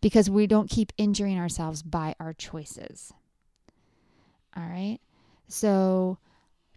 because 0.00 0.30
we 0.30 0.46
don't 0.46 0.70
keep 0.70 0.92
injuring 0.96 1.38
ourselves 1.38 1.82
by 1.82 2.14
our 2.18 2.32
choices. 2.32 3.12
All 4.56 4.64
right. 4.64 4.98
So 5.46 6.18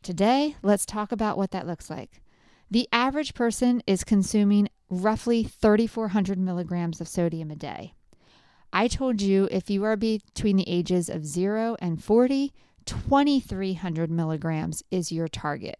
today, 0.01 0.55
let's 0.61 0.85
talk 0.85 1.11
about 1.11 1.37
what 1.37 1.51
that 1.51 1.67
looks 1.67 1.89
like. 1.89 2.21
The 2.69 2.87
average 2.91 3.33
person 3.33 3.81
is 3.87 4.03
consuming 4.03 4.69
roughly 4.89 5.43
3,400 5.43 6.37
milligrams 6.37 7.01
of 7.01 7.07
sodium 7.07 7.51
a 7.51 7.55
day. 7.55 7.93
I 8.75 8.87
told 8.87 9.21
you 9.21 9.47
if 9.51 9.69
you 9.69 9.83
are 9.83 9.95
between 9.95 10.57
the 10.57 10.67
ages 10.67 11.07
of 11.07 11.27
0 11.27 11.77
and 11.79 12.03
40, 12.03 12.51
2,300 12.85 14.09
milligrams 14.09 14.83
is 14.89 15.11
your 15.11 15.27
target. 15.27 15.77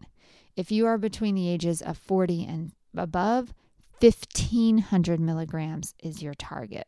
If 0.56 0.72
you 0.72 0.86
are 0.86 1.00
between 1.00 1.34
the 1.34 1.50
ages 1.50 1.82
of 1.82 1.98
40 1.98 2.46
and 2.46 2.72
above, 2.96 3.52
1,500 4.00 5.20
milligrams 5.20 5.96
is 6.04 6.22
your 6.22 6.36
target. 6.36 6.88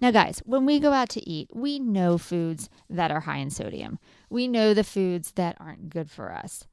Now, 0.00 0.12
guys, 0.12 0.40
when 0.44 0.64
we 0.64 0.78
go 0.78 0.92
out 0.92 1.08
to 1.10 1.28
eat, 1.28 1.48
we 1.52 1.80
know 1.80 2.16
foods 2.16 2.68
that 2.88 3.10
are 3.10 3.20
high 3.20 3.38
in 3.38 3.50
sodium. 3.50 3.98
We 4.30 4.46
know 4.46 4.72
the 4.72 4.84
foods 4.84 5.32
that 5.32 5.56
aren't 5.58 5.90
good 5.90 6.10
for 6.10 6.32
us. 6.32 6.66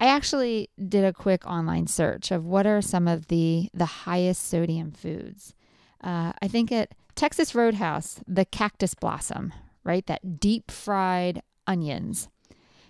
I 0.00 0.06
actually 0.06 0.70
did 0.88 1.04
a 1.04 1.12
quick 1.12 1.44
online 1.46 1.88
search 1.88 2.30
of 2.30 2.46
what 2.46 2.66
are 2.66 2.80
some 2.80 3.08
of 3.08 3.26
the 3.26 3.68
the 3.74 3.84
highest 3.84 4.48
sodium 4.48 4.92
foods. 4.92 5.54
Uh, 6.00 6.32
I 6.40 6.46
think 6.46 6.70
at 6.70 6.92
Texas 7.18 7.52
Roadhouse, 7.52 8.20
the 8.28 8.44
cactus 8.44 8.94
blossom, 8.94 9.52
right? 9.82 10.06
That 10.06 10.38
deep 10.38 10.70
fried 10.70 11.42
onions. 11.66 12.28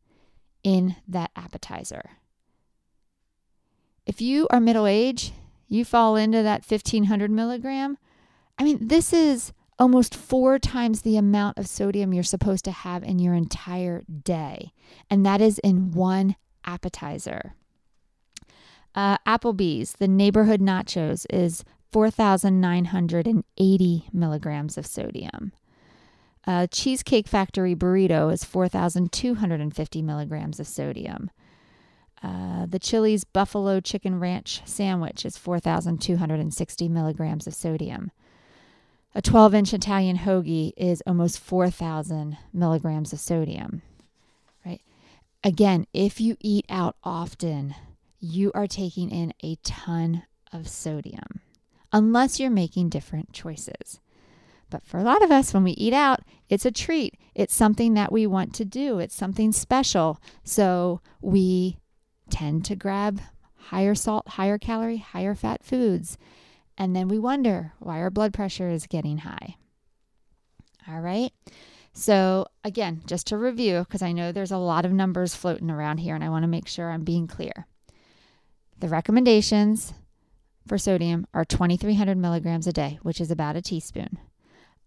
in 0.63 0.95
that 1.07 1.29
appetizer. 1.35 2.09
If 4.07 4.21
you 4.21 4.47
are 4.49 4.59
middle 4.59 4.87
age, 4.87 5.33
you 5.67 5.85
fall 5.85 6.15
into 6.15 6.41
that 6.41 6.65
1,500 6.67 7.29
milligram. 7.29 7.99
I 8.57 8.63
mean, 8.63 8.87
this 8.87 9.13
is 9.13 9.53
almost 9.79 10.15
four 10.15 10.59
times 10.59 11.01
the 11.01 11.17
amount 11.17 11.57
of 11.57 11.67
sodium 11.67 12.13
you're 12.13 12.23
supposed 12.23 12.63
to 12.65 12.71
have 12.71 13.03
in 13.03 13.19
your 13.19 13.33
entire 13.33 14.03
day. 14.23 14.71
And 15.09 15.25
that 15.25 15.41
is 15.41 15.59
in 15.59 15.91
one 15.91 16.35
appetizer. 16.65 17.53
Uh, 18.95 19.17
Applebee's, 19.27 19.93
the 19.93 20.07
neighborhood 20.07 20.59
nachos, 20.59 21.27
is 21.29 21.63
4,980 21.91 24.09
milligrams 24.11 24.77
of 24.77 24.87
sodium. 24.87 25.53
Uh, 26.45 26.67
Cheesecake 26.67 27.27
Factory 27.27 27.75
burrito 27.75 28.31
is 28.31 28.43
4,250 28.43 30.01
milligrams 30.01 30.59
of 30.59 30.67
sodium. 30.67 31.29
Uh, 32.23 32.65
the 32.65 32.79
Chili's 32.79 33.23
Buffalo 33.23 33.79
Chicken 33.79 34.19
Ranch 34.19 34.61
sandwich 34.65 35.23
is 35.25 35.37
4,260 35.37 36.89
milligrams 36.89 37.45
of 37.45 37.53
sodium. 37.53 38.11
A 39.15 39.21
12 39.21 39.55
inch 39.55 39.73
Italian 39.73 40.17
hoagie 40.17 40.73
is 40.77 41.01
almost 41.07 41.39
4,000 41.39 42.37
milligrams 42.53 43.13
of 43.13 43.19
sodium, 43.19 43.81
right? 44.65 44.81
Again, 45.43 45.87
if 45.93 46.21
you 46.21 46.37
eat 46.39 46.65
out 46.69 46.95
often, 47.03 47.73
you 48.19 48.51
are 48.53 48.67
taking 48.67 49.09
in 49.09 49.33
a 49.43 49.55
ton 49.63 50.23
of 50.53 50.67
sodium, 50.67 51.41
unless 51.91 52.39
you're 52.39 52.49
making 52.49 52.89
different 52.89 53.33
choices. 53.33 53.99
But 54.69 54.83
for 54.83 54.97
a 54.97 55.03
lot 55.03 55.23
of 55.23 55.31
us, 55.31 55.53
when 55.53 55.63
we 55.63 55.71
eat 55.71 55.93
out, 55.93 56.19
it's 56.49 56.65
a 56.65 56.71
treat. 56.71 57.15
It's 57.33 57.55
something 57.55 57.93
that 57.93 58.11
we 58.11 58.27
want 58.27 58.53
to 58.55 58.65
do, 58.65 58.99
it's 58.99 59.15
something 59.15 59.51
special. 59.51 60.21
So 60.43 61.01
we 61.21 61.77
tend 62.29 62.65
to 62.65 62.75
grab 62.75 63.21
higher 63.55 63.95
salt, 63.95 64.27
higher 64.29 64.57
calorie, 64.57 64.97
higher 64.97 65.35
fat 65.35 65.63
foods. 65.63 66.17
And 66.77 66.95
then 66.95 67.07
we 67.07 67.19
wonder 67.19 67.73
why 67.79 67.99
our 67.99 68.09
blood 68.09 68.33
pressure 68.33 68.69
is 68.69 68.87
getting 68.87 69.19
high. 69.19 69.55
All 70.87 71.01
right. 71.01 71.31
So, 71.93 72.45
again, 72.63 73.01
just 73.07 73.27
to 73.27 73.37
review, 73.37 73.79
because 73.79 74.03
I 74.03 74.11
know 74.11 74.31
there's 74.31 74.51
a 74.51 74.57
lot 74.57 74.85
of 74.85 74.91
numbers 74.91 75.33
floating 75.33 75.71
around 75.71 75.97
here 75.97 76.13
and 76.13 76.23
I 76.23 76.29
want 76.29 76.43
to 76.43 76.47
make 76.47 76.67
sure 76.67 76.91
I'm 76.91 77.03
being 77.03 77.25
clear. 77.25 77.65
The 78.79 78.87
recommendations 78.87 79.93
for 80.67 80.77
sodium 80.77 81.25
are 81.33 81.43
2,300 81.43 82.17
milligrams 82.17 82.67
a 82.67 82.73
day, 82.73 82.99
which 83.01 83.19
is 83.19 83.31
about 83.31 83.55
a 83.55 83.61
teaspoon, 83.61 84.19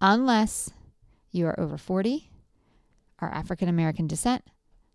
unless 0.00 0.70
you 1.32 1.46
are 1.46 1.58
over 1.58 1.76
40, 1.76 2.30
are 3.18 3.32
African 3.32 3.68
American 3.68 4.06
descent, 4.06 4.44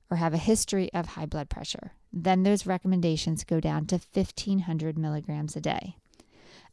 or 0.10 0.18
have 0.18 0.34
a 0.34 0.38
history 0.38 0.94
of 0.94 1.08
high 1.08 1.26
blood 1.26 1.50
pressure. 1.50 1.92
Then 2.14 2.44
those 2.44 2.66
recommendations 2.66 3.44
go 3.44 3.60
down 3.60 3.88
to 3.88 4.00
1,500 4.14 4.98
milligrams 4.98 5.56
a 5.56 5.62
day. 5.62 5.98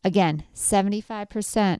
Again, 0.04 0.44
75% 0.54 1.78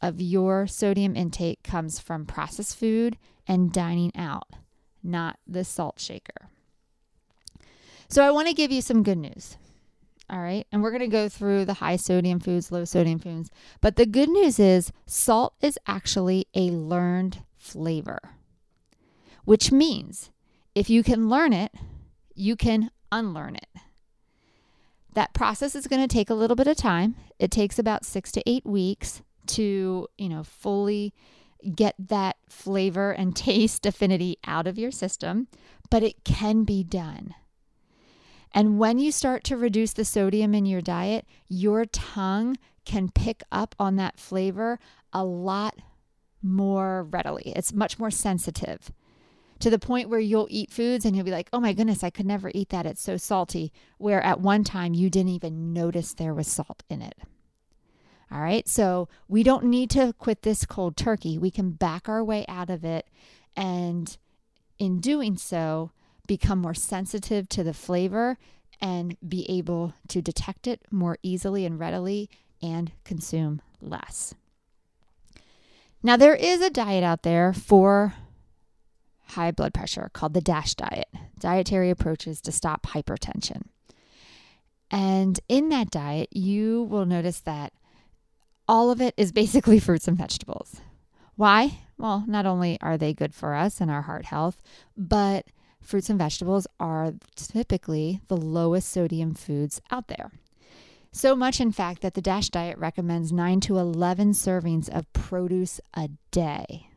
of 0.00 0.20
your 0.20 0.66
sodium 0.66 1.16
intake 1.16 1.62
comes 1.62 1.98
from 1.98 2.24
processed 2.24 2.76
food 2.76 3.18
and 3.46 3.72
dining 3.72 4.12
out, 4.14 4.48
not 5.02 5.38
the 5.46 5.64
salt 5.64 5.98
shaker. 5.98 6.48
So, 8.08 8.22
I 8.22 8.30
want 8.30 8.48
to 8.48 8.54
give 8.54 8.70
you 8.70 8.80
some 8.80 9.02
good 9.02 9.18
news. 9.18 9.58
All 10.30 10.40
right. 10.40 10.66
And 10.70 10.82
we're 10.82 10.90
going 10.90 11.00
to 11.00 11.08
go 11.08 11.28
through 11.28 11.64
the 11.64 11.74
high 11.74 11.96
sodium 11.96 12.38
foods, 12.38 12.70
low 12.70 12.84
sodium 12.84 13.18
foods. 13.18 13.50
But 13.80 13.96
the 13.96 14.06
good 14.06 14.28
news 14.28 14.58
is 14.58 14.92
salt 15.06 15.54
is 15.62 15.78
actually 15.86 16.46
a 16.54 16.70
learned 16.70 17.42
flavor, 17.56 18.20
which 19.44 19.72
means 19.72 20.30
if 20.74 20.90
you 20.90 21.02
can 21.02 21.30
learn 21.30 21.52
it, 21.52 21.72
you 22.34 22.56
can 22.56 22.90
unlearn 23.10 23.56
it. 23.56 23.68
That 25.14 25.32
process 25.32 25.74
is 25.74 25.86
going 25.86 26.06
to 26.06 26.14
take 26.14 26.28
a 26.28 26.34
little 26.34 26.56
bit 26.56 26.66
of 26.66 26.76
time. 26.76 27.16
It 27.38 27.50
takes 27.50 27.78
about 27.78 28.04
six 28.04 28.32
to 28.32 28.42
eight 28.48 28.66
weeks 28.66 29.22
to, 29.48 30.08
you 30.18 30.28
know, 30.28 30.42
fully 30.42 31.14
get 31.74 31.94
that 31.98 32.36
flavor 32.48 33.12
and 33.12 33.34
taste 33.36 33.86
affinity 33.86 34.38
out 34.46 34.66
of 34.66 34.78
your 34.78 34.90
system, 34.90 35.48
but 35.90 36.02
it 36.02 36.24
can 36.24 36.64
be 36.64 36.82
done. 36.82 37.34
And 38.52 38.78
when 38.78 38.98
you 38.98 39.12
start 39.12 39.44
to 39.44 39.56
reduce 39.56 39.92
the 39.92 40.04
sodium 40.04 40.54
in 40.54 40.64
your 40.64 40.80
diet, 40.80 41.26
your 41.48 41.84
tongue 41.84 42.56
can 42.84 43.10
pick 43.10 43.42
up 43.52 43.74
on 43.78 43.96
that 43.96 44.18
flavor 44.18 44.78
a 45.12 45.24
lot 45.24 45.76
more 46.42 47.04
readily. 47.04 47.52
It's 47.54 47.72
much 47.72 47.98
more 47.98 48.10
sensitive 48.10 48.90
to 49.60 49.70
the 49.70 49.78
point 49.78 50.08
where 50.08 50.20
you'll 50.20 50.48
eat 50.50 50.70
foods 50.70 51.04
and 51.04 51.14
you'll 51.14 51.24
be 51.24 51.30
like, 51.30 51.48
oh 51.52 51.60
my 51.60 51.72
goodness, 51.72 52.04
I 52.04 52.10
could 52.10 52.26
never 52.26 52.50
eat 52.54 52.68
that. 52.70 52.86
It's 52.86 53.02
so 53.02 53.16
salty. 53.16 53.72
Where 53.98 54.22
at 54.22 54.40
one 54.40 54.64
time 54.64 54.94
you 54.94 55.10
didn't 55.10 55.32
even 55.32 55.72
notice 55.72 56.12
there 56.12 56.34
was 56.34 56.46
salt 56.46 56.82
in 56.88 57.02
it. 57.02 57.16
All 58.30 58.40
right. 58.40 58.68
So 58.68 59.08
we 59.26 59.42
don't 59.42 59.64
need 59.64 59.90
to 59.90 60.12
quit 60.18 60.42
this 60.42 60.66
cold 60.66 60.96
turkey. 60.96 61.38
We 61.38 61.50
can 61.50 61.70
back 61.70 62.08
our 62.08 62.22
way 62.22 62.44
out 62.46 62.70
of 62.70 62.84
it. 62.84 63.08
And 63.56 64.16
in 64.78 65.00
doing 65.00 65.36
so, 65.36 65.92
become 66.26 66.58
more 66.60 66.74
sensitive 66.74 67.48
to 67.48 67.64
the 67.64 67.72
flavor 67.72 68.38
and 68.80 69.16
be 69.26 69.48
able 69.50 69.94
to 70.08 70.22
detect 70.22 70.66
it 70.66 70.82
more 70.90 71.18
easily 71.22 71.64
and 71.64 71.80
readily 71.80 72.30
and 72.62 72.92
consume 73.04 73.60
less. 73.80 74.34
Now, 76.02 76.16
there 76.16 76.34
is 76.34 76.60
a 76.60 76.70
diet 76.70 77.02
out 77.02 77.22
there 77.22 77.52
for 77.52 78.14
high 79.30 79.50
blood 79.50 79.74
pressure 79.74 80.10
called 80.12 80.34
the 80.34 80.40
DASH 80.40 80.74
diet 80.74 81.08
dietary 81.38 81.90
approaches 81.90 82.40
to 82.42 82.52
stop 82.52 82.86
hypertension. 82.86 83.62
And 84.90 85.38
in 85.48 85.68
that 85.68 85.90
diet, 85.90 86.28
you 86.32 86.84
will 86.84 87.06
notice 87.06 87.40
that 87.40 87.72
all 88.66 88.90
of 88.90 89.00
it 89.00 89.14
is 89.16 89.32
basically 89.32 89.78
fruits 89.80 90.08
and 90.08 90.16
vegetables. 90.16 90.80
Why? 91.36 91.80
Well, 91.98 92.24
not 92.26 92.46
only 92.46 92.78
are 92.80 92.96
they 92.96 93.14
good 93.14 93.34
for 93.34 93.54
us 93.54 93.80
and 93.80 93.90
our 93.90 94.02
heart 94.02 94.26
health, 94.26 94.62
but 94.96 95.46
fruits 95.80 96.10
and 96.10 96.18
vegetables 96.18 96.66
are 96.80 97.14
typically 97.36 98.20
the 98.28 98.36
lowest 98.36 98.88
sodium 98.88 99.34
foods 99.34 99.80
out 99.90 100.08
there. 100.08 100.32
So 101.12 101.34
much, 101.34 101.60
in 101.60 101.72
fact, 101.72 102.02
that 102.02 102.14
the 102.14 102.20
DASH 102.20 102.50
diet 102.50 102.78
recommends 102.78 103.32
9 103.32 103.60
to 103.60 103.78
11 103.78 104.32
servings 104.32 104.88
of 104.88 105.10
produce 105.12 105.80
a 105.94 106.10
day. 106.30 106.87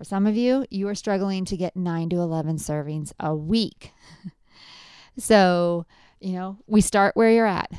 For 0.00 0.04
some 0.04 0.26
of 0.26 0.34
you, 0.34 0.64
you 0.70 0.88
are 0.88 0.94
struggling 0.94 1.44
to 1.44 1.58
get 1.58 1.76
9 1.76 2.08
to 2.08 2.16
11 2.16 2.56
servings 2.56 3.12
a 3.20 3.36
week. 3.36 3.92
so, 5.18 5.84
you 6.20 6.32
know, 6.32 6.56
we 6.66 6.80
start 6.80 7.16
where 7.16 7.30
you're 7.30 7.44
at. 7.44 7.70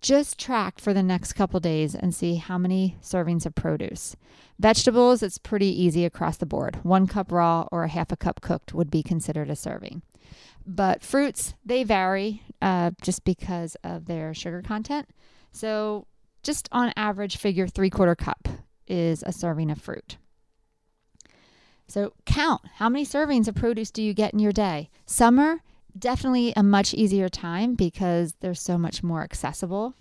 Just 0.00 0.38
track 0.38 0.78
for 0.78 0.94
the 0.94 1.02
next 1.02 1.34
couple 1.34 1.60
days 1.60 1.94
and 1.94 2.14
see 2.14 2.36
how 2.36 2.56
many 2.56 2.96
servings 3.02 3.44
of 3.44 3.54
produce. 3.54 4.16
Vegetables, 4.58 5.22
it's 5.22 5.36
pretty 5.36 5.66
easy 5.66 6.06
across 6.06 6.38
the 6.38 6.46
board. 6.46 6.82
One 6.84 7.06
cup 7.06 7.30
raw 7.30 7.68
or 7.70 7.84
a 7.84 7.88
half 7.88 8.10
a 8.12 8.16
cup 8.16 8.40
cooked 8.40 8.72
would 8.72 8.90
be 8.90 9.02
considered 9.02 9.50
a 9.50 9.54
serving. 9.54 10.00
But 10.66 11.02
fruits, 11.02 11.52
they 11.66 11.84
vary 11.84 12.44
uh, 12.62 12.92
just 13.02 13.24
because 13.24 13.76
of 13.84 14.06
their 14.06 14.32
sugar 14.32 14.62
content. 14.62 15.10
So, 15.52 16.06
just 16.42 16.70
on 16.72 16.94
average, 16.96 17.36
figure 17.36 17.66
three 17.66 17.90
quarter 17.90 18.14
cup 18.14 18.48
is 18.86 19.22
a 19.26 19.32
serving 19.32 19.70
of 19.70 19.78
fruit. 19.78 20.16
So, 21.88 22.12
count 22.26 22.60
how 22.74 22.90
many 22.90 23.06
servings 23.06 23.48
of 23.48 23.54
produce 23.54 23.90
do 23.90 24.02
you 24.02 24.12
get 24.12 24.34
in 24.34 24.38
your 24.38 24.52
day? 24.52 24.90
Summer, 25.06 25.62
definitely 25.98 26.52
a 26.54 26.62
much 26.62 26.92
easier 26.92 27.30
time 27.30 27.74
because 27.74 28.34
they're 28.40 28.54
so 28.54 28.76
much 28.76 29.02
more 29.02 29.22
accessible. 29.22 29.94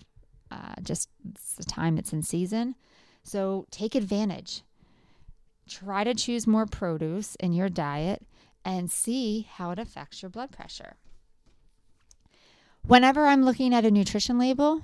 Uh, 0.51 0.73
just 0.81 1.09
the 1.55 1.63
time 1.63 1.97
it's 1.97 2.11
in 2.11 2.21
season. 2.21 2.75
So 3.23 3.65
take 3.71 3.95
advantage. 3.95 4.63
Try 5.67 6.03
to 6.03 6.13
choose 6.13 6.45
more 6.45 6.65
produce 6.65 7.35
in 7.35 7.53
your 7.53 7.69
diet 7.69 8.23
and 8.65 8.91
see 8.91 9.47
how 9.49 9.71
it 9.71 9.79
affects 9.79 10.21
your 10.21 10.29
blood 10.29 10.51
pressure. 10.51 10.95
Whenever 12.85 13.27
I'm 13.27 13.43
looking 13.43 13.73
at 13.73 13.85
a 13.85 13.91
nutrition 13.91 14.37
label, 14.37 14.81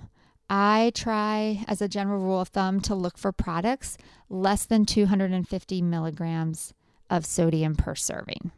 I 0.49 0.91
try, 0.93 1.63
as 1.67 1.81
a 1.81 1.87
general 1.87 2.19
rule 2.19 2.41
of 2.41 2.49
thumb, 2.49 2.79
to 2.81 2.95
look 2.95 3.17
for 3.17 3.31
products 3.31 3.97
less 4.29 4.65
than 4.65 4.85
250 4.85 5.81
milligrams 5.81 6.73
of 7.09 7.25
sodium 7.25 7.75
per 7.75 7.95
serving. 7.95 8.51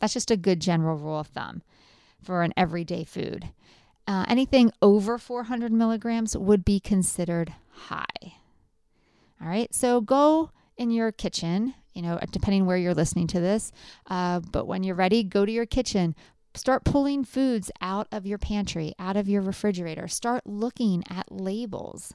That's 0.00 0.12
just 0.14 0.30
a 0.30 0.36
good 0.36 0.60
general 0.60 0.96
rule 0.96 1.20
of 1.20 1.28
thumb 1.28 1.62
for 2.22 2.42
an 2.42 2.52
everyday 2.56 3.04
food. 3.04 3.50
Uh, 4.06 4.24
anything 4.28 4.72
over 4.80 5.18
400 5.18 5.72
milligrams 5.72 6.36
would 6.36 6.64
be 6.64 6.80
considered 6.80 7.54
high. 7.70 8.34
All 9.40 9.48
right, 9.48 9.72
so 9.74 10.00
go 10.00 10.50
in 10.76 10.90
your 10.90 11.12
kitchen, 11.12 11.74
you 11.94 12.02
know, 12.02 12.18
depending 12.30 12.66
where 12.66 12.76
you're 12.76 12.94
listening 12.94 13.26
to 13.28 13.40
this, 13.40 13.72
uh, 14.08 14.40
but 14.40 14.66
when 14.66 14.82
you're 14.82 14.94
ready, 14.94 15.22
go 15.22 15.44
to 15.44 15.52
your 15.52 15.66
kitchen. 15.66 16.14
Start 16.54 16.84
pulling 16.84 17.24
foods 17.24 17.70
out 17.80 18.08
of 18.12 18.26
your 18.26 18.38
pantry, 18.38 18.92
out 18.98 19.16
of 19.16 19.28
your 19.28 19.40
refrigerator. 19.40 20.06
Start 20.06 20.46
looking 20.46 21.02
at 21.08 21.32
labels. 21.32 22.12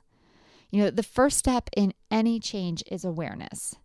You 0.69 0.84
know, 0.84 0.89
the 0.91 1.04
first 1.04 1.38
step 1.38 1.69
in 1.76 1.93
any 2.12 2.39
change 2.39 2.84
is 2.91 3.04
awareness. 3.04 3.76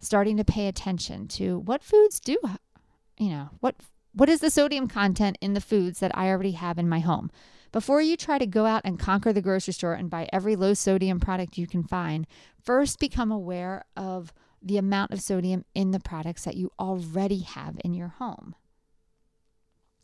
Starting 0.00 0.36
to 0.36 0.44
pay 0.44 0.68
attention 0.68 1.26
to 1.26 1.58
what 1.58 1.82
foods 1.82 2.20
do, 2.20 2.38
you 3.18 3.30
know, 3.30 3.50
what 3.60 3.76
what 4.12 4.28
is 4.28 4.40
the 4.40 4.50
sodium 4.50 4.88
content 4.88 5.36
in 5.40 5.54
the 5.54 5.60
foods 5.60 6.00
that 6.00 6.16
I 6.16 6.28
already 6.28 6.52
have 6.52 6.78
in 6.78 6.88
my 6.88 7.00
home? 7.00 7.30
Before 7.70 8.00
you 8.00 8.16
try 8.16 8.38
to 8.38 8.46
go 8.46 8.64
out 8.64 8.82
and 8.84 8.98
conquer 8.98 9.32
the 9.32 9.42
grocery 9.42 9.74
store 9.74 9.92
and 9.94 10.08
buy 10.08 10.28
every 10.32 10.56
low 10.56 10.74
sodium 10.74 11.20
product 11.20 11.58
you 11.58 11.66
can 11.66 11.82
find, 11.82 12.26
first 12.62 12.98
become 12.98 13.30
aware 13.30 13.84
of 13.96 14.32
the 14.62 14.78
amount 14.78 15.12
of 15.12 15.20
sodium 15.20 15.64
in 15.74 15.90
the 15.90 16.00
products 16.00 16.44
that 16.44 16.56
you 16.56 16.72
already 16.80 17.40
have 17.40 17.76
in 17.84 17.94
your 17.94 18.08
home. 18.08 18.54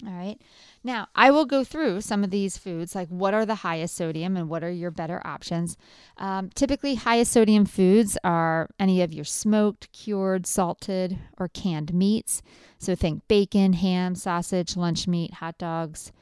All 0.02 0.12
right. 0.12 0.38
Now, 0.82 1.06
I 1.14 1.30
will 1.30 1.44
go 1.44 1.62
through 1.62 2.00
some 2.00 2.24
of 2.24 2.30
these 2.30 2.58
foods, 2.58 2.94
like 2.94 3.08
what 3.08 3.32
are 3.32 3.46
the 3.46 3.54
highest 3.56 3.94
sodium 3.94 4.36
and 4.36 4.48
what 4.48 4.64
are 4.64 4.70
your 4.70 4.90
better 4.90 5.22
options. 5.24 5.76
Um, 6.18 6.50
typically, 6.54 6.96
highest 6.96 7.32
sodium 7.32 7.64
foods 7.64 8.18
are 8.24 8.68
any 8.78 9.00
of 9.02 9.12
your 9.12 9.24
smoked, 9.24 9.90
cured, 9.92 10.46
salted, 10.46 11.18
or 11.38 11.48
canned 11.48 11.94
meats. 11.94 12.42
So 12.78 12.94
think 12.96 13.26
bacon, 13.28 13.74
ham, 13.74 14.14
sausage, 14.16 14.76
lunch 14.76 15.06
meat, 15.06 15.34
hot 15.34 15.58
dogs, 15.58 16.12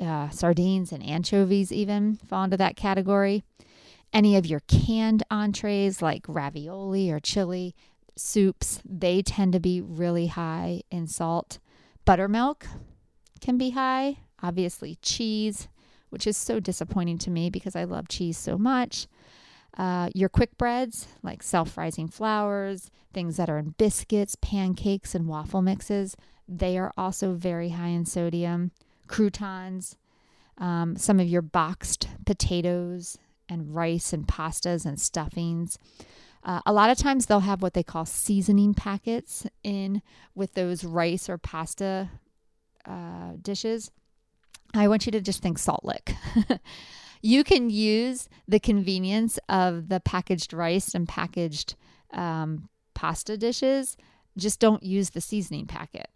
uh, 0.00 0.28
sardines, 0.30 0.90
and 0.90 1.02
anchovies, 1.02 1.70
even 1.72 2.16
fall 2.16 2.44
into 2.44 2.56
that 2.56 2.76
category. 2.76 3.44
Any 4.12 4.36
of 4.36 4.44
your 4.44 4.60
canned 4.66 5.22
entrees, 5.30 6.02
like 6.02 6.24
ravioli 6.26 7.10
or 7.10 7.20
chili, 7.20 7.76
soups, 8.16 8.82
they 8.84 9.22
tend 9.22 9.52
to 9.52 9.60
be 9.60 9.80
really 9.80 10.26
high 10.26 10.82
in 10.90 11.06
salt. 11.06 11.58
Buttermilk, 12.04 12.66
can 13.40 13.58
be 13.58 13.70
high. 13.70 14.18
Obviously, 14.42 14.96
cheese, 15.02 15.68
which 16.10 16.26
is 16.26 16.36
so 16.36 16.60
disappointing 16.60 17.18
to 17.18 17.30
me 17.30 17.50
because 17.50 17.76
I 17.76 17.84
love 17.84 18.08
cheese 18.08 18.38
so 18.38 18.56
much. 18.58 19.06
Uh, 19.76 20.10
your 20.14 20.28
quick 20.28 20.58
breads, 20.58 21.06
like 21.22 21.42
self 21.42 21.76
rising 21.76 22.08
flours, 22.08 22.90
things 23.12 23.36
that 23.36 23.48
are 23.48 23.58
in 23.58 23.74
biscuits, 23.78 24.36
pancakes, 24.40 25.14
and 25.14 25.26
waffle 25.26 25.62
mixes, 25.62 26.16
they 26.48 26.76
are 26.76 26.92
also 26.96 27.32
very 27.32 27.70
high 27.70 27.88
in 27.88 28.04
sodium. 28.04 28.72
Croutons, 29.06 29.96
um, 30.58 30.96
some 30.96 31.20
of 31.20 31.28
your 31.28 31.42
boxed 31.42 32.08
potatoes 32.26 33.18
and 33.48 33.74
rice 33.74 34.12
and 34.12 34.26
pastas 34.26 34.84
and 34.84 35.00
stuffings. 35.00 35.78
Uh, 36.42 36.60
a 36.64 36.72
lot 36.72 36.90
of 36.90 36.96
times 36.96 37.26
they'll 37.26 37.40
have 37.40 37.62
what 37.62 37.74
they 37.74 37.82
call 37.82 38.06
seasoning 38.06 38.72
packets 38.72 39.46
in 39.62 40.00
with 40.34 40.54
those 40.54 40.84
rice 40.84 41.28
or 41.28 41.36
pasta 41.36 42.10
uh, 42.84 43.32
dishes. 43.40 43.90
I 44.74 44.88
want 44.88 45.06
you 45.06 45.12
to 45.12 45.20
just 45.20 45.42
think 45.42 45.58
salt 45.58 45.84
lick. 45.84 46.14
you 47.22 47.44
can 47.44 47.70
use 47.70 48.28
the 48.46 48.60
convenience 48.60 49.38
of 49.48 49.88
the 49.88 50.00
packaged 50.00 50.52
rice 50.52 50.94
and 50.94 51.08
packaged 51.08 51.74
um, 52.12 52.68
pasta 52.94 53.36
dishes. 53.36 53.96
Just 54.36 54.60
don't 54.60 54.82
use 54.82 55.10
the 55.10 55.20
seasoning 55.20 55.66
packet. 55.66 56.08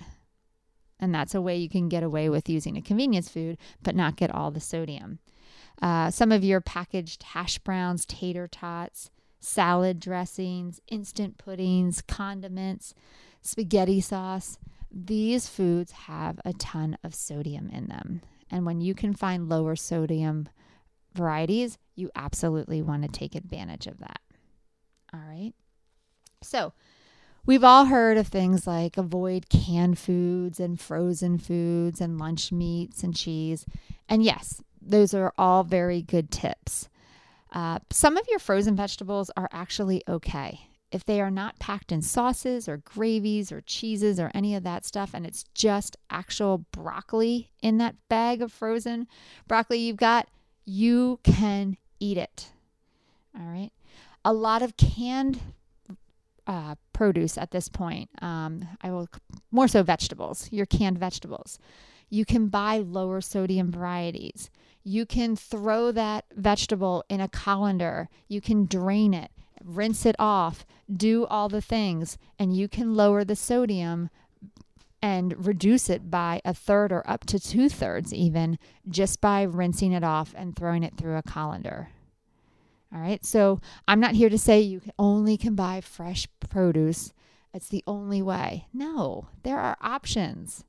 And 1.00 1.14
that's 1.14 1.34
a 1.34 1.42
way 1.42 1.56
you 1.56 1.68
can 1.68 1.88
get 1.88 2.02
away 2.02 2.28
with 2.28 2.48
using 2.48 2.76
a 2.76 2.82
convenience 2.82 3.28
food, 3.28 3.58
but 3.82 3.96
not 3.96 4.16
get 4.16 4.30
all 4.30 4.50
the 4.50 4.60
sodium. 4.60 5.18
Uh, 5.82 6.10
some 6.10 6.30
of 6.30 6.44
your 6.44 6.60
packaged 6.60 7.24
hash 7.24 7.58
browns, 7.58 8.06
tater 8.06 8.46
tots, 8.46 9.10
salad 9.40 10.00
dressings, 10.00 10.80
instant 10.88 11.36
puddings, 11.36 12.00
condiments, 12.02 12.94
spaghetti 13.42 14.00
sauce. 14.00 14.58
These 14.96 15.48
foods 15.48 15.90
have 15.90 16.38
a 16.44 16.52
ton 16.52 16.96
of 17.02 17.16
sodium 17.16 17.68
in 17.70 17.88
them. 17.88 18.20
And 18.48 18.64
when 18.64 18.80
you 18.80 18.94
can 18.94 19.12
find 19.12 19.48
lower 19.48 19.74
sodium 19.74 20.48
varieties, 21.14 21.78
you 21.96 22.10
absolutely 22.14 22.80
want 22.80 23.02
to 23.02 23.08
take 23.08 23.34
advantage 23.34 23.88
of 23.88 23.98
that. 23.98 24.20
All 25.12 25.20
right. 25.20 25.52
So, 26.42 26.72
we've 27.44 27.64
all 27.64 27.86
heard 27.86 28.18
of 28.18 28.28
things 28.28 28.68
like 28.68 28.96
avoid 28.96 29.48
canned 29.48 29.98
foods 29.98 30.60
and 30.60 30.80
frozen 30.80 31.38
foods 31.38 32.00
and 32.00 32.18
lunch 32.18 32.52
meats 32.52 33.02
and 33.02 33.16
cheese. 33.16 33.66
And 34.08 34.22
yes, 34.22 34.62
those 34.80 35.12
are 35.12 35.32
all 35.36 35.64
very 35.64 36.02
good 36.02 36.30
tips. 36.30 36.88
Uh, 37.52 37.80
some 37.90 38.16
of 38.16 38.26
your 38.28 38.38
frozen 38.38 38.76
vegetables 38.76 39.30
are 39.36 39.48
actually 39.52 40.02
okay. 40.08 40.68
If 40.94 41.04
they 41.04 41.20
are 41.20 41.30
not 41.30 41.58
packed 41.58 41.90
in 41.90 42.02
sauces 42.02 42.68
or 42.68 42.76
gravies 42.76 43.50
or 43.50 43.60
cheeses 43.60 44.20
or 44.20 44.30
any 44.32 44.54
of 44.54 44.62
that 44.62 44.84
stuff, 44.84 45.10
and 45.12 45.26
it's 45.26 45.44
just 45.52 45.96
actual 46.08 46.58
broccoli 46.70 47.50
in 47.60 47.78
that 47.78 47.96
bag 48.08 48.40
of 48.40 48.52
frozen 48.52 49.08
broccoli 49.48 49.78
you've 49.78 49.96
got, 49.96 50.28
you 50.64 51.18
can 51.24 51.76
eat 51.98 52.16
it. 52.16 52.52
All 53.36 53.46
right. 53.46 53.72
A 54.24 54.32
lot 54.32 54.62
of 54.62 54.76
canned 54.76 55.40
uh, 56.46 56.76
produce 56.92 57.36
at 57.36 57.50
this 57.50 57.68
point, 57.68 58.08
um, 58.22 58.68
I 58.80 58.92
will 58.92 59.08
more 59.50 59.66
so 59.66 59.82
vegetables, 59.82 60.48
your 60.52 60.66
canned 60.66 60.98
vegetables. 60.98 61.58
You 62.08 62.24
can 62.24 62.46
buy 62.48 62.78
lower 62.78 63.20
sodium 63.20 63.72
varieties. 63.72 64.48
You 64.84 65.06
can 65.06 65.34
throw 65.34 65.90
that 65.92 66.26
vegetable 66.36 67.02
in 67.08 67.20
a 67.20 67.28
colander. 67.28 68.08
You 68.28 68.40
can 68.40 68.66
drain 68.66 69.14
it, 69.14 69.30
rinse 69.64 70.06
it 70.06 70.16
off, 70.18 70.66
do 70.92 71.26
all 71.26 71.48
the 71.48 71.62
things, 71.62 72.18
and 72.38 72.56
you 72.56 72.68
can 72.68 72.94
lower 72.94 73.24
the 73.24 73.36
sodium 73.36 74.10
and 75.02 75.46
reduce 75.46 75.90
it 75.90 76.10
by 76.10 76.40
a 76.44 76.54
third 76.54 76.90
or 76.92 77.08
up 77.08 77.26
to 77.26 77.38
two 77.38 77.68
thirds, 77.68 78.12
even 78.14 78.58
just 78.88 79.20
by 79.20 79.42
rinsing 79.42 79.92
it 79.92 80.04
off 80.04 80.34
and 80.36 80.56
throwing 80.56 80.82
it 80.82 80.96
through 80.96 81.16
a 81.16 81.22
colander. 81.22 81.88
All 82.94 83.00
right, 83.00 83.24
so 83.24 83.60
I'm 83.88 84.00
not 84.00 84.14
here 84.14 84.28
to 84.28 84.38
say 84.38 84.60
you 84.60 84.80
only 84.98 85.36
can 85.36 85.54
buy 85.54 85.80
fresh 85.80 86.28
produce. 86.48 87.12
It's 87.52 87.68
the 87.68 87.84
only 87.86 88.22
way. 88.22 88.66
No, 88.72 89.28
there 89.42 89.58
are 89.58 89.76
options 89.80 90.64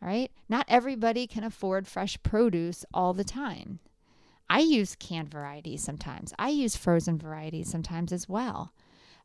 All 0.00 0.08
right, 0.08 0.30
Not 0.48 0.66
everybody 0.68 1.26
can 1.26 1.44
afford 1.44 1.86
fresh 1.86 2.16
produce 2.22 2.84
all 2.94 3.12
the 3.12 3.24
time. 3.24 3.80
I 4.48 4.60
use 4.60 4.96
canned 4.96 5.30
varieties 5.30 5.82
sometimes. 5.82 6.32
I 6.38 6.50
use 6.50 6.76
frozen 6.76 7.18
varieties 7.18 7.70
sometimes 7.70 8.12
as 8.12 8.28
well. 8.28 8.72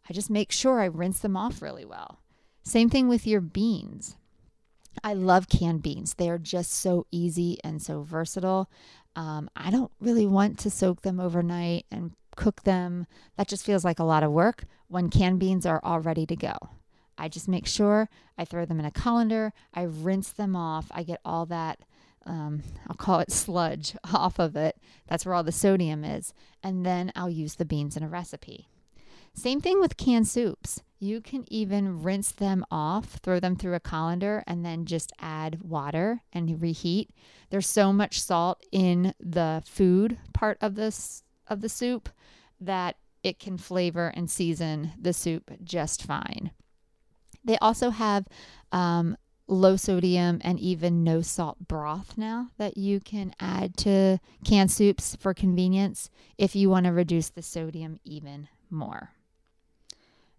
I 0.10 0.13
just 0.13 0.29
make 0.29 0.51
sure 0.51 0.79
I 0.79 0.86
rinse 0.86 1.19
them 1.19 1.38
off 1.38 1.62
really 1.62 1.86
well. 1.86 2.19
Same 2.63 2.89
thing 2.89 3.08
with 3.08 3.27
your 3.27 3.41
beans. 3.41 4.17
I 5.03 5.13
love 5.13 5.49
canned 5.49 5.82
beans. 5.82 6.15
They 6.15 6.29
are 6.29 6.38
just 6.38 6.71
so 6.73 7.05
easy 7.12 7.58
and 7.63 7.82
so 7.82 8.01
versatile. 8.01 8.69
Um, 9.15 9.49
I 9.55 9.69
don't 9.69 9.91
really 9.99 10.25
want 10.25 10.58
to 10.60 10.69
soak 10.69 11.01
them 11.01 11.19
overnight 11.19 11.86
and 11.91 12.13
cook 12.36 12.63
them. 12.63 13.05
That 13.38 13.47
just 13.47 13.65
feels 13.65 13.86
like 13.86 13.99
a 13.99 14.03
lot 14.03 14.23
of 14.23 14.32
work 14.32 14.65
when 14.88 15.10
canned 15.10 15.39
beans 15.39 15.65
are 15.65 15.79
all 15.84 15.99
ready 15.99 16.25
to 16.25 16.36
go. 16.36 16.55
I 17.17 17.27
just 17.27 17.47
make 17.47 17.67
sure 17.67 18.10
I 18.38 18.45
throw 18.45 18.65
them 18.65 18.79
in 18.79 18.86
a 18.86 18.91
colander, 18.91 19.51
I 19.73 19.82
rinse 19.84 20.32
them 20.32 20.55
off, 20.55 20.88
I 20.89 21.03
get 21.03 21.19
all 21.25 21.45
that, 21.47 21.82
um, 22.25 22.63
I'll 22.88 22.95
call 22.95 23.19
it 23.19 23.32
sludge 23.32 23.95
off 24.13 24.39
of 24.39 24.55
it. 24.55 24.77
That's 25.08 25.25
where 25.25 25.36
all 25.36 25.43
the 25.43 25.51
sodium 25.51 26.03
is. 26.03 26.34
And 26.63 26.86
then 26.86 27.12
I'll 27.15 27.29
use 27.29 27.55
the 27.55 27.65
beans 27.65 27.97
in 27.97 28.03
a 28.03 28.10
recipe. 28.10 28.67
Same 29.34 29.62
thing 29.62 29.79
with 29.79 29.97
canned 29.97 30.27
soups. 30.27 30.82
You 30.99 31.21
can 31.21 31.45
even 31.47 32.03
rinse 32.03 32.32
them 32.32 32.65
off, 32.69 33.19
throw 33.23 33.39
them 33.39 33.55
through 33.55 33.75
a 33.75 33.79
colander, 33.79 34.43
and 34.45 34.65
then 34.65 34.86
just 34.86 35.13
add 35.19 35.62
water 35.62 36.23
and 36.34 36.62
reheat. 36.62 37.12
There's 37.49 37.69
so 37.69 37.93
much 37.93 38.21
salt 38.21 38.62
in 38.71 39.13
the 39.19 39.63
food 39.65 40.17
part 40.34 40.58
of 40.62 40.75
this 40.75 41.23
of 41.47 41.62
the 41.62 41.69
soup 41.69 42.10
that 42.60 42.97
it 43.23 43.39
can 43.39 43.58
flavor 43.58 44.12
and 44.15 44.29
season 44.29 44.91
the 44.99 45.13
soup 45.13 45.51
just 45.63 46.03
fine. 46.03 46.51
They 47.43 47.58
also 47.58 47.89
have 47.89 48.27
um, 48.71 49.17
low 49.49 49.75
sodium 49.75 50.39
and 50.43 50.59
even 50.59 51.03
no 51.03 51.21
salt 51.21 51.57
broth 51.67 52.17
now 52.17 52.49
that 52.57 52.77
you 52.77 52.99
can 52.99 53.33
add 53.39 53.75
to 53.77 54.19
canned 54.45 54.71
soups 54.71 55.15
for 55.15 55.33
convenience 55.33 56.09
if 56.38 56.55
you 56.55 56.69
want 56.69 56.85
to 56.85 56.91
reduce 56.91 57.29
the 57.29 57.41
sodium 57.41 57.99
even 58.03 58.47
more. 58.69 59.12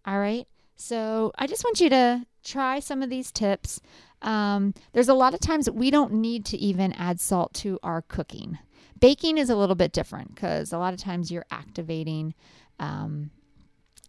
All 0.07 0.19
right. 0.19 0.47
So 0.77 1.33
I 1.37 1.47
just 1.47 1.65
want 1.65 1.81
you 1.81 1.91
to 1.91 2.25
try 2.43 2.81
some 2.81 3.03
of 3.03 3.11
these 3.11 3.31
tips. 3.31 3.81
Um, 4.23 4.75
there's 4.93 5.09
a 5.09 5.15
lot 5.15 5.35
of 5.35 5.41
times 5.41 5.71
we 5.71 5.91
don't 5.91 6.15
need 6.15 6.45
to 6.47 6.57
even 6.57 6.93
add 6.95 7.21
salt 7.21 7.53
to 7.55 7.79
our 7.83 8.03
cooking. 8.03 8.59
Baking 8.99 9.39
is 9.39 9.51
a 9.51 9.57
little 9.57 9.75
bit 9.75 9.93
different 9.93 10.35
because 10.35 10.73
a 10.73 10.79
lot 10.79 10.95
of 10.95 11.01
times 11.01 11.31
you're 11.31 11.47
activating 11.51 12.35
um, 12.79 13.31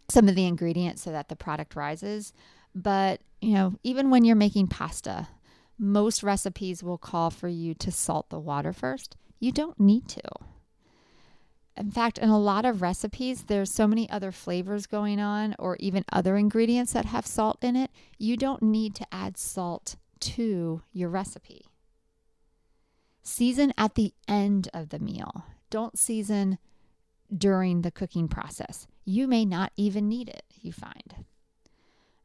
some 0.10 0.28
of 0.28 0.36
the 0.36 0.46
ingredients 0.46 1.02
so 1.02 1.12
that 1.12 1.30
the 1.30 1.36
product 1.36 1.76
rises. 1.76 2.34
But, 2.74 3.22
you 3.42 3.54
know, 3.54 3.76
even 3.84 4.10
when 4.10 4.24
you're 4.24 4.36
making 4.36 4.68
pasta, 4.68 5.28
most 5.78 6.24
recipes 6.24 6.84
will 6.84 6.98
call 6.98 7.30
for 7.30 7.48
you 7.48 7.74
to 7.76 7.92
salt 7.92 8.30
the 8.30 8.40
water 8.40 8.72
first. 8.72 9.16
You 9.40 9.52
don't 9.52 9.80
need 9.80 10.08
to. 10.10 10.22
In 11.78 11.90
fact, 11.90 12.18
in 12.18 12.30
a 12.30 12.40
lot 12.40 12.66
of 12.66 12.82
recipes, 12.82 13.46
there's 13.46 13.74
so 13.74 13.88
many 13.88 14.10
other 14.10 14.32
flavors 14.32 14.86
going 14.86 15.20
on, 15.20 15.56
or 15.58 15.78
even 15.80 16.06
other 16.12 16.38
ingredients 16.38 16.94
that 16.94 17.06
have 17.06 17.26
salt 17.26 17.64
in 17.64 17.76
it. 17.76 17.90
You 18.20 18.38
don't 18.38 18.62
need 18.62 18.94
to 18.96 19.08
add 19.12 19.38
salt 19.38 19.96
to 20.20 20.84
your 20.92 21.10
recipe. 21.10 21.66
Season 23.24 23.74
at 23.78 23.96
the 23.96 24.14
end 24.28 24.70
of 24.74 24.90
the 24.90 25.00
meal. 25.00 25.46
Don't 25.70 25.98
season 25.98 26.58
during 27.36 27.82
the 27.82 27.92
cooking 27.92 28.28
process. 28.28 28.86
You 29.06 29.28
may 29.28 29.46
not 29.46 29.72
even 29.78 30.10
need 30.10 30.30
it, 30.30 30.44
you 30.60 30.72
find. 30.72 31.26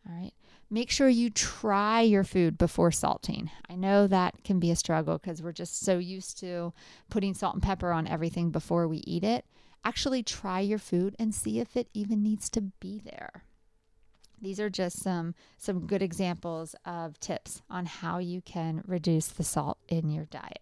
All 0.07 0.15
right. 0.15 0.33
Make 0.71 0.91
sure 0.91 1.09
you 1.09 1.31
try 1.31 2.01
your 2.01 2.25
food 2.25 2.59
before 2.59 2.91
salting. 2.91 3.51
I 3.69 3.77
know 3.77 4.07
that 4.07 4.43
can 4.45 4.59
be 4.59 4.71
a 4.71 4.77
struggle 4.77 5.19
because 5.19 5.43
we're 5.43 5.53
just 5.53 5.81
so 5.81 5.99
used 5.99 6.39
to 6.41 6.73
putting 7.09 7.35
salt 7.35 7.55
and 7.55 7.63
pepper 7.63 7.93
on 7.93 8.07
everything 8.07 8.51
before 8.51 8.89
we 8.89 8.99
eat 8.99 9.25
it. 9.25 9.45
Actually, 9.85 10.23
try 10.23 10.61
your 10.61 10.79
food 10.79 11.15
and 11.19 11.35
see 11.35 11.61
if 11.61 11.77
it 11.77 11.89
even 11.95 12.23
needs 12.23 12.51
to 12.51 12.61
be 12.61 13.01
there. 13.05 13.45
These 14.41 14.61
are 14.61 14.69
just 14.69 15.01
some 15.01 15.35
some 15.57 15.87
good 15.87 16.03
examples 16.03 16.75
of 16.85 17.19
tips 17.21 17.63
on 17.71 17.87
how 17.87 18.19
you 18.19 18.43
can 18.43 18.83
reduce 18.87 19.29
the 19.29 19.45
salt 19.45 19.79
in 19.89 20.11
your 20.11 20.27
diet. 20.27 20.61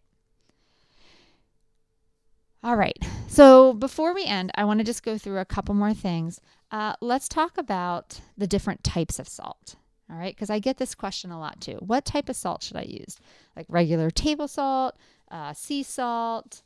All 2.64 2.76
right. 2.76 2.96
So 3.28 3.74
before 3.74 4.14
we 4.14 4.24
end, 4.24 4.50
I 4.54 4.64
want 4.64 4.80
to 4.80 4.84
just 4.84 5.02
go 5.02 5.18
through 5.18 5.38
a 5.38 5.44
couple 5.44 5.74
more 5.74 5.92
things. 5.92 6.40
Uh, 6.70 6.94
let's 7.02 7.28
talk 7.28 7.58
about 7.58 8.22
the 8.38 8.46
different 8.46 8.82
types 8.82 9.18
of 9.18 9.28
salt. 9.28 9.76
All 10.10 10.16
right, 10.16 10.34
because 10.34 10.48
I 10.48 10.60
get 10.60 10.78
this 10.78 10.94
question 10.94 11.30
a 11.30 11.38
lot 11.38 11.60
too. 11.60 11.76
What 11.80 12.06
type 12.06 12.30
of 12.30 12.36
salt 12.36 12.62
should 12.62 12.78
I 12.78 12.84
use? 12.84 13.18
Like 13.54 13.66
regular 13.68 14.10
table 14.10 14.48
salt, 14.48 14.96
uh, 15.30 15.52
sea 15.52 15.82
salt, 15.82 16.62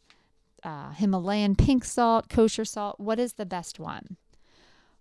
uh, 0.62 0.92
Himalayan 0.92 1.56
pink 1.56 1.84
salt, 1.84 2.28
kosher 2.28 2.64
salt. 2.64 3.00
What 3.00 3.18
is 3.18 3.32
the 3.32 3.46
best 3.46 3.80
one? 3.80 4.16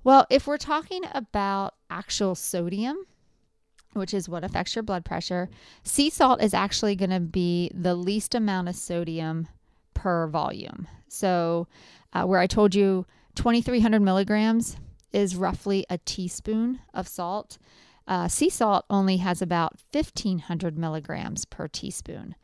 Well, 0.03 0.25
if 0.31 0.47
we're 0.47 0.57
talking 0.57 1.03
about 1.13 1.75
actual 1.91 2.33
sodium, 2.33 3.05
which 3.93 4.15
is 4.15 4.27
what 4.27 4.43
affects 4.43 4.75
your 4.75 4.83
blood 4.83 5.05
pressure, 5.05 5.49
sea 5.83 6.09
salt 6.09 6.41
is 6.41 6.55
actually 6.55 6.95
going 6.95 7.11
to 7.11 7.19
be 7.19 7.71
the 7.71 7.93
least 7.93 8.33
amount 8.33 8.69
of 8.69 8.75
sodium 8.75 9.47
per 9.97 10.27
volume. 10.27 10.87
So, 11.07 11.67
uh, 12.13 12.25
where 12.25 12.39
I 12.39 12.47
told 12.47 12.75
you 12.75 13.05
2,300 13.35 13.99
milligrams, 14.01 14.77
is 15.11 15.35
roughly 15.35 15.85
a 15.89 15.97
teaspoon 15.97 16.79
of 16.93 17.07
salt. 17.07 17.57
Uh, 18.07 18.27
sea 18.27 18.49
salt 18.49 18.85
only 18.89 19.17
has 19.17 19.41
about 19.41 19.73
1,500 19.91 20.77
milligrams 20.77 21.45
per 21.45 21.67
teaspoon. 21.67 22.35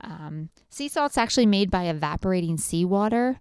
Um, 0.00 0.50
sea 0.68 0.88
salt's 0.88 1.18
actually 1.18 1.46
made 1.46 1.70
by 1.70 1.84
evaporating 1.84 2.58
seawater. 2.58 3.40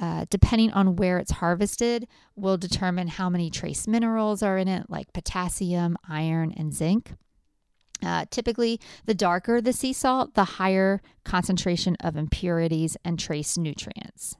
uh, 0.00 0.24
depending 0.28 0.72
on 0.72 0.96
where 0.96 1.18
it's 1.18 1.30
harvested, 1.30 2.08
will 2.34 2.56
determine 2.56 3.06
how 3.06 3.30
many 3.30 3.48
trace 3.48 3.86
minerals 3.86 4.42
are 4.42 4.58
in 4.58 4.66
it, 4.66 4.90
like 4.90 5.12
potassium, 5.12 5.96
iron, 6.08 6.52
and 6.56 6.74
zinc. 6.74 7.12
Uh, 8.04 8.26
typically, 8.30 8.80
the 9.06 9.14
darker 9.14 9.60
the 9.60 9.72
sea 9.72 9.92
salt, 9.92 10.34
the 10.34 10.44
higher 10.44 11.00
concentration 11.24 11.96
of 12.00 12.16
impurities 12.16 12.96
and 13.04 13.18
trace 13.18 13.56
nutrients. 13.56 14.36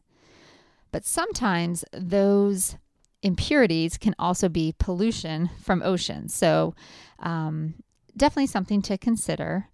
But 0.93 1.05
sometimes 1.05 1.85
those 1.93 2.77
impurities 3.23 3.97
can 3.97 4.15
also 4.19 4.49
be 4.49 4.75
pollution 4.79 5.51
from 5.63 5.83
oceans. 5.83 6.35
So, 6.35 6.75
um, 7.19 7.75
definitely 8.17 8.47
something 8.47 8.83
to 8.83 8.99
consider. 8.99 9.69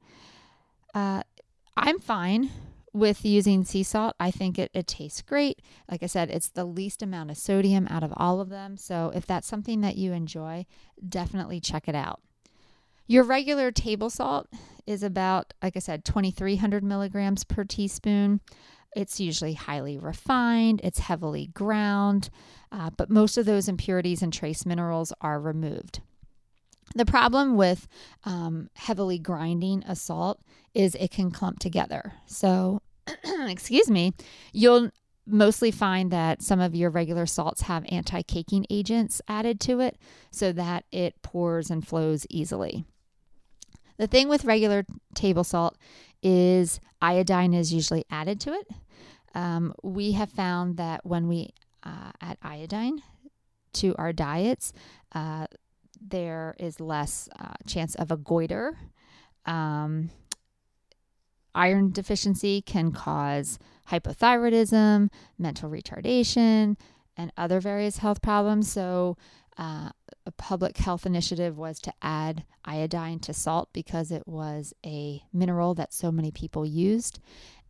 Uh, 0.95 1.23
I'm 1.77 1.99
fine 1.99 2.51
with 2.93 3.25
using 3.25 3.65
sea 3.65 3.83
salt. 3.83 4.15
I 4.19 4.31
think 4.31 4.59
it, 4.59 4.71
it 4.75 4.87
tastes 4.87 5.23
great. 5.23 5.61
Like 5.91 6.03
I 6.03 6.07
said, 6.07 6.31
it's 6.31 6.49
the 6.49 6.65
least 6.65 7.03
amount 7.03 7.31
of 7.31 7.39
sodium 7.39 7.87
out 7.89 8.03
of 8.03 8.13
all 8.17 8.41
of 8.41 8.49
them. 8.49 8.77
So 8.77 9.13
if 9.15 9.27
that's 9.27 9.47
something 9.47 9.81
that 9.83 9.97
you 9.97 10.13
enjoy, 10.13 10.67
definitely 11.07 11.61
check 11.61 11.89
it 11.89 11.95
out. 11.95 12.21
Your 13.11 13.25
regular 13.25 13.73
table 13.73 14.09
salt 14.09 14.47
is 14.87 15.03
about, 15.03 15.53
like 15.61 15.77
I 15.77 15.81
said, 15.81 16.05
2,300 16.05 16.85
milligrams 16.85 17.43
per 17.43 17.65
teaspoon. 17.65 18.41
It's 18.95 19.19
usually 19.19 19.55
highly 19.55 19.99
refined, 19.99 20.81
it's 20.85 21.01
heavily 21.01 21.49
ground, 21.49 22.31
uh, 22.71 22.91
but 22.97 23.11
most 23.11 23.37
of 23.37 23.47
those 23.47 23.67
impurities 23.67 24.23
and 24.23 24.33
trace 24.33 24.65
minerals 24.65 25.13
are 25.21 25.41
removed. 25.41 26.03
The 26.95 27.05
problem 27.05 27.57
with 27.57 27.89
um, 28.23 28.71
heavily 28.77 29.19
grinding 29.19 29.83
a 29.89 29.97
salt 29.97 30.41
is 30.73 30.95
it 30.95 31.11
can 31.11 31.33
clump 31.33 31.59
together. 31.59 32.13
So, 32.27 32.81
excuse 33.49 33.91
me, 33.91 34.13
you'll 34.53 34.93
mostly 35.27 35.73
find 35.73 36.13
that 36.13 36.43
some 36.43 36.61
of 36.61 36.77
your 36.77 36.91
regular 36.91 37.27
salts 37.27 37.63
have 37.63 37.85
anti 37.89 38.23
caking 38.23 38.67
agents 38.71 39.21
added 39.27 39.59
to 39.63 39.81
it 39.81 39.99
so 40.31 40.53
that 40.53 40.85
it 40.93 41.21
pours 41.23 41.73
and 41.73 41.85
flows 41.85 42.25
easily. 42.31 42.85
The 44.01 44.07
thing 44.07 44.31
with 44.31 44.47
regular 44.47 44.87
table 45.15 45.45
salt 45.45 45.77
is 46.23 46.81
iodine 47.03 47.53
is 47.53 47.71
usually 47.71 48.07
added 48.11 48.41
to 48.41 48.55
it. 48.55 48.67
Um, 49.35 49.75
we 49.83 50.13
have 50.13 50.31
found 50.31 50.79
that 50.79 51.05
when 51.05 51.29
we 51.29 51.51
uh, 51.83 52.13
add 52.19 52.39
iodine 52.41 53.03
to 53.75 53.95
our 53.99 54.15
diets, 54.15 54.73
uh, 55.15 55.49
there 56.01 56.57
is 56.59 56.81
less 56.81 57.29
uh, 57.39 57.53
chance 57.67 57.95
of 57.97 58.11
a 58.11 58.17
goiter. 58.17 58.79
Um, 59.45 60.09
iron 61.55 61.93
deficiency 61.93 62.63
can 62.63 62.93
cause 62.93 63.59
hypothyroidism, 63.91 65.11
mental 65.39 65.69
retardation, 65.69 66.79
and 67.19 67.31
other 67.37 67.61
various 67.61 67.99
health 67.99 68.23
problems. 68.23 68.73
So, 68.73 69.19
uh, 69.59 69.91
a 70.31 70.43
public 70.43 70.77
health 70.77 71.07
initiative 71.07 71.59
was 71.59 71.81
to 71.81 71.93
add 72.01 72.45
iodine 72.65 73.19
to 73.19 73.35
salt 73.35 73.69
because 73.73 74.13
it 74.13 74.29
was 74.29 74.73
a 74.87 75.21
mineral 75.33 75.75
that 75.75 75.93
so 75.93 76.13
many 76.13 76.31
people 76.31 76.65
used. 76.65 77.19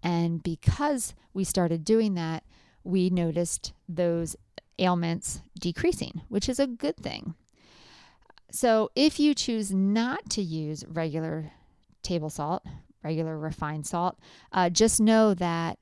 And 0.02 0.42
because 0.42 1.14
we 1.32 1.42
started 1.44 1.84
doing 1.86 2.14
that, 2.16 2.44
we 2.84 3.08
noticed 3.08 3.72
those 3.88 4.36
ailments 4.78 5.40
decreasing, 5.58 6.20
which 6.28 6.50
is 6.50 6.58
a 6.58 6.66
good 6.66 6.98
thing. 6.98 7.34
So, 8.50 8.90
if 8.94 9.18
you 9.18 9.34
choose 9.34 9.72
not 9.72 10.28
to 10.30 10.42
use 10.42 10.84
regular 10.86 11.52
table 12.02 12.28
salt, 12.28 12.62
regular 13.02 13.38
refined 13.38 13.86
salt, 13.86 14.18
uh, 14.52 14.68
just 14.68 15.00
know 15.00 15.32
that 15.34 15.78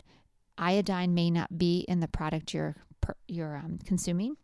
iodine 0.58 1.14
may 1.14 1.30
not 1.30 1.58
be 1.58 1.80
in 1.88 1.98
the 1.98 2.08
product 2.08 2.54
you're 2.54 2.76
you're 3.26 3.56
um, 3.56 3.78
consuming, 3.84 4.36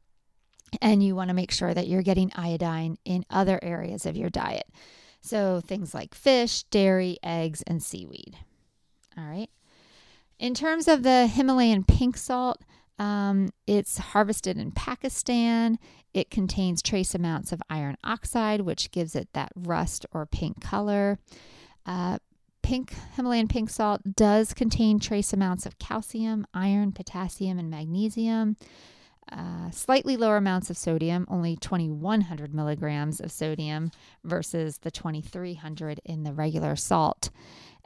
and 0.80 1.02
you 1.02 1.14
want 1.14 1.28
to 1.28 1.34
make 1.34 1.50
sure 1.50 1.74
that 1.74 1.88
you're 1.88 2.02
getting 2.02 2.32
iodine 2.34 2.98
in 3.04 3.24
other 3.30 3.58
areas 3.62 4.06
of 4.06 4.16
your 4.16 4.30
diet. 4.30 4.68
So 5.20 5.60
things 5.60 5.94
like 5.94 6.14
fish, 6.14 6.64
dairy, 6.64 7.18
eggs, 7.22 7.62
and 7.66 7.82
seaweed. 7.82 8.36
All 9.16 9.24
right. 9.24 9.50
In 10.38 10.54
terms 10.54 10.88
of 10.88 11.02
the 11.02 11.26
Himalayan 11.26 11.84
pink 11.84 12.16
salt, 12.16 12.62
um, 12.98 13.50
it's 13.66 13.98
harvested 13.98 14.58
in 14.58 14.72
Pakistan. 14.72 15.78
It 16.12 16.30
contains 16.30 16.82
trace 16.82 17.14
amounts 17.14 17.52
of 17.52 17.62
iron 17.70 17.96
oxide, 18.04 18.60
which 18.60 18.90
gives 18.90 19.16
it 19.16 19.28
that 19.32 19.52
rust 19.56 20.06
or 20.12 20.26
pink 20.26 20.60
color. 20.60 21.18
Uh, 21.86 22.18
pink 22.62 22.94
Himalayan 23.16 23.48
pink 23.48 23.70
salt 23.70 24.02
does 24.16 24.54
contain 24.54 24.98
trace 24.98 25.32
amounts 25.32 25.66
of 25.66 25.78
calcium, 25.78 26.46
iron, 26.54 26.92
potassium, 26.92 27.58
and 27.58 27.70
magnesium. 27.70 28.56
Uh, 29.32 29.70
slightly 29.70 30.16
lower 30.16 30.36
amounts 30.36 30.70
of 30.70 30.76
sodium, 30.76 31.26
only 31.30 31.56
2100 31.56 32.54
milligrams 32.54 33.20
of 33.20 33.32
sodium 33.32 33.90
versus 34.22 34.78
the 34.78 34.90
2300 34.90 36.00
in 36.04 36.24
the 36.24 36.32
regular 36.32 36.76
salt. 36.76 37.30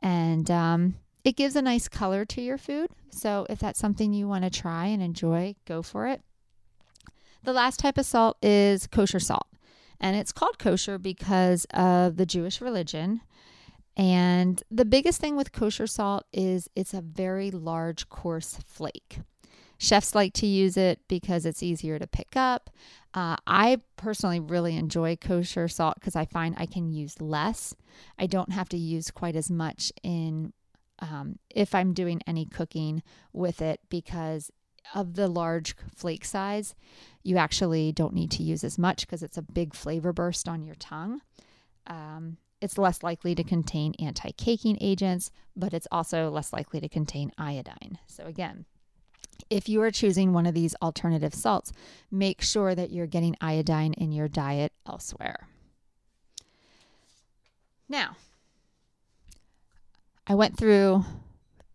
And 0.03 0.51
um, 0.51 0.97
it 1.25 1.37
gives 1.37 1.57
a 1.57 1.63
nice 1.63 1.89
color 1.89 2.25
to 2.25 2.41
your 2.41 2.59
food. 2.59 2.91
So 3.11 3.47
if 3.49 3.59
that's 3.59 3.79
something 3.79 4.13
you 4.13 4.27
want 4.27 4.45
to 4.45 4.51
try 4.51 4.87
and 4.87 5.03
enjoy, 5.03 5.55
go 5.65 5.83
for 5.83 6.07
it. 6.07 6.23
The 7.45 7.53
last 7.53 7.79
type 7.79 7.99
of 7.99 8.07
salt 8.07 8.37
is 8.43 8.87
kosher 8.87 9.21
salt. 9.21 9.47
And 10.01 10.17
it's 10.17 10.33
called 10.33 10.59
kosher 10.59 10.99
because 10.99 11.67
of 11.67 12.17
the 12.17 12.27
Jewish 12.27 12.61
religion. 12.61 13.21
And 13.97 14.63
the 14.71 14.85
biggest 14.85 15.21
thing 15.21 15.37
with 15.37 15.53
kosher 15.53 15.87
salt 15.87 16.25
is 16.33 16.69
it's 16.77 16.95
a 16.95 17.01
very 17.01 17.51
large, 17.51 18.09
coarse 18.09 18.59
flake. 18.65 19.21
Chefs 19.79 20.15
like 20.15 20.33
to 20.35 20.47
use 20.47 20.77
it 20.77 21.01
because 21.09 21.47
it's 21.47 21.63
easier 21.63 21.99
to 21.99 22.07
pick 22.07 22.37
up. 22.37 22.71
Uh, 23.15 23.37
I 23.47 23.79
personally 23.97 24.41
really 24.41 24.77
enjoy 24.77 25.17
kosher 25.17 25.69
salt 25.69 25.95
because 25.95 26.17
I 26.17 26.25
find 26.25 26.55
I 26.59 26.67
can 26.67 26.93
use 26.93 27.21
less. 27.21 27.75
I 28.19 28.27
don't 28.27 28.53
have 28.53 28.69
to 28.71 28.77
use 28.77 29.11
quite 29.11 29.37
as 29.37 29.51
much 29.51 29.93
in 30.03 30.53
um, 31.01 31.39
if 31.49 31.75
I'm 31.75 31.93
doing 31.93 32.21
any 32.27 32.45
cooking 32.45 33.03
with 33.33 33.63
it 33.63 33.81
because 33.89 34.51
of 34.95 35.15
the 35.15 35.29
large 35.29 35.77
flake 35.95 36.25
size, 36.25 36.75
you 37.23 37.37
actually 37.37 37.93
don't 37.93 38.15
need 38.15 38.31
to 38.33 38.43
use 38.43 38.65
as 38.65 38.79
much 38.79 39.07
because 39.07 39.23
it's 39.23 39.39
a 39.39 39.43
big 39.43 39.75
flavor 39.75 40.13
burst 40.13 40.49
on 40.49 40.63
your 40.63 40.75
tongue. 40.75 41.21
Um, 41.87 42.39
it's 42.61 42.79
less 42.79 43.03
likely 43.03 43.35
to 43.35 43.45
contain 43.45 43.95
anti 44.01 44.33
caking 44.33 44.79
agents, 44.81 45.31
but 45.55 45.73
it's 45.73 45.87
also 45.93 46.31
less 46.31 46.53
likely 46.53 46.81
to 46.81 46.89
contain 46.89 47.33
iodine. 47.39 47.99
So, 48.07 48.25
again, 48.25 48.65
if 49.51 49.69
you 49.69 49.81
are 49.83 49.91
choosing 49.91 50.33
one 50.33 50.47
of 50.47 50.55
these 50.55 50.75
alternative 50.83 51.35
salts, 51.35 51.73
make 52.11 52.43
sure 52.43 52.75
that 52.75 52.91
you're 52.91 53.07
getting 53.07 53.37
iodine 53.41 53.95
in 53.95 54.13
your 54.13 54.29
diet 54.29 54.73
elsewhere. 54.87 55.49
Now, 57.89 58.17
I 60.27 60.35
went 60.35 60.59
through 60.59 61.05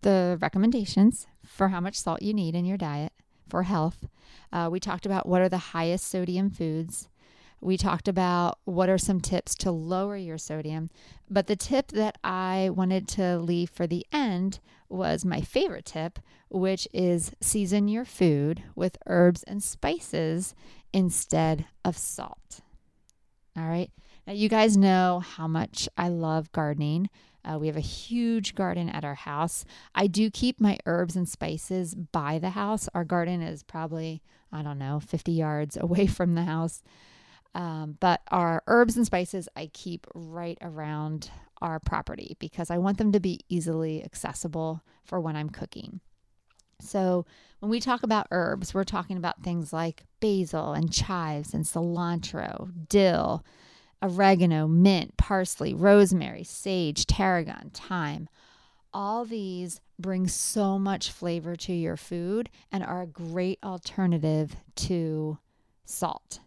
the 0.02 0.38
recommendations 0.42 1.28
for 1.46 1.70
how 1.70 1.80
much 1.80 1.96
salt 1.96 2.22
you 2.22 2.34
need 2.34 2.56
in 2.56 2.66
your 2.66 2.78
diet 2.78 3.14
for 3.50 3.64
health. 3.64 4.08
Uh, 4.52 4.70
we 4.72 4.80
talked 4.80 5.06
about 5.06 5.28
what 5.28 5.42
are 5.42 5.50
the 5.50 5.58
highest 5.58 6.08
sodium 6.08 6.50
foods. 6.50 7.08
We 7.60 7.78
talked 7.78 8.08
about 8.08 8.60
what 8.66 8.90
are 8.90 8.98
some 8.98 9.22
tips 9.22 9.56
to 9.56 9.72
lower 9.72 10.18
your 10.18 10.38
sodium. 10.38 10.90
But 11.30 11.48
the 11.48 11.56
tip 11.56 11.88
that 11.94 12.18
I 12.24 12.70
wanted 12.72 13.08
to 13.10 13.40
leave 13.40 13.70
for 13.70 13.88
the 13.88 14.06
end 14.12 14.60
was 14.94 15.26
my 15.26 15.42
favorite 15.42 15.86
tip, 15.86 16.20
which 16.50 16.88
is 16.94 17.32
season 17.42 17.88
your 17.88 18.06
food 18.06 18.64
with 18.76 18.98
herbs 19.08 19.44
and 19.44 19.62
spices 19.64 20.54
instead 20.94 21.66
of 21.84 21.98
salt. 21.98 22.62
All 23.58 23.68
right. 23.68 23.92
Now, 24.26 24.34
you 24.34 24.50
guys 24.50 24.78
know 24.78 25.20
how 25.20 25.48
much 25.48 25.90
I 25.98 26.10
love 26.10 26.52
gardening. 26.52 27.10
Uh, 27.44 27.58
we 27.60 27.68
have 27.68 27.76
a 27.76 27.82
huge 27.82 28.56
garden 28.56 28.90
at 28.90 29.04
our 29.04 29.16
house. 29.16 29.66
I 29.94 30.08
do 30.08 30.30
keep 30.30 30.62
my 30.62 30.78
herbs 30.86 31.16
and 31.16 31.28
spices 31.28 31.94
by 31.94 32.40
the 32.40 32.52
house. 32.52 32.88
Our 32.94 33.04
garden 33.04 33.42
is 33.42 33.64
probably, 33.64 34.22
I 34.52 34.62
don't 34.62 34.80
know, 34.80 35.02
50 35.02 35.32
yards 35.34 35.78
away 35.82 36.08
from 36.08 36.36
the 36.36 36.44
house. 36.44 36.84
Um, 37.56 37.98
but 38.00 38.22
our 38.32 38.64
herbs 38.66 38.98
and 38.98 39.06
spices 39.06 39.48
I 39.56 39.70
keep 39.74 40.08
right 40.16 40.58
around 40.62 41.30
our 41.64 41.80
property 41.80 42.36
because 42.40 42.70
I 42.70 42.78
want 42.78 43.00
them 43.00 43.12
to 43.14 43.20
be 43.20 43.40
easily 43.50 44.04
accessible 44.04 44.84
for 45.04 45.20
when 45.20 45.36
I'm 45.36 45.50
cooking. 45.50 46.02
So, 46.80 47.26
when 47.60 47.72
we 47.72 47.80
talk 47.80 48.04
about 48.04 48.28
herbs, 48.30 48.74
we're 48.74 48.84
talking 48.84 49.16
about 49.16 49.42
things 49.42 49.72
like 49.72 50.04
basil 50.20 50.74
and 50.74 50.92
chives 50.92 51.54
and 51.54 51.64
cilantro, 51.64 52.70
dill, 52.90 53.46
oregano, 54.02 54.68
mint, 54.68 55.16
parsley, 55.16 55.74
rosemary, 55.74 56.44
sage, 56.44 57.06
tarragon, 57.06 57.72
thyme. 57.74 58.28
All 58.94 59.24
these 59.24 59.80
bring 59.98 60.28
so 60.28 60.78
much 60.78 61.10
flavor 61.10 61.56
to 61.56 61.74
your 61.74 61.96
food 61.96 62.50
and 62.70 62.84
are 62.84 63.04
a 63.04 63.08
great 63.08 63.60
alternative 63.64 64.58
to 64.76 65.38
salt. 65.86 66.40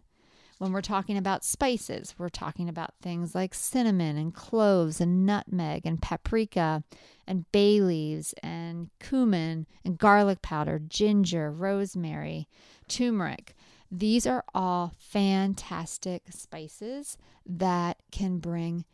When 0.59 0.71
we're 0.71 0.81
talking 0.81 1.17
about 1.17 1.43
spices, 1.43 2.15
we're 2.17 2.29
talking 2.29 2.67
about 2.67 2.95
things 2.99 3.35
like 3.35 3.53
cinnamon 3.53 4.17
and 4.17 4.33
cloves 4.33 4.99
and 4.99 5.23
nutmeg 5.23 5.85
and 5.85 6.01
paprika 6.01 6.83
and 7.27 7.51
bay 7.51 7.79
leaves 7.79 8.33
and 8.41 8.89
cumin 8.99 9.67
and 9.85 9.99
garlic 9.99 10.41
powder, 10.41 10.79
ginger, 10.79 11.51
rosemary, 11.51 12.47
turmeric. 12.87 13.55
These 13.91 14.25
are 14.25 14.43
all 14.55 14.93
fantastic 14.97 16.23
spices 16.31 17.17
that 17.45 17.97
can 18.11 18.39
bring 18.39 18.85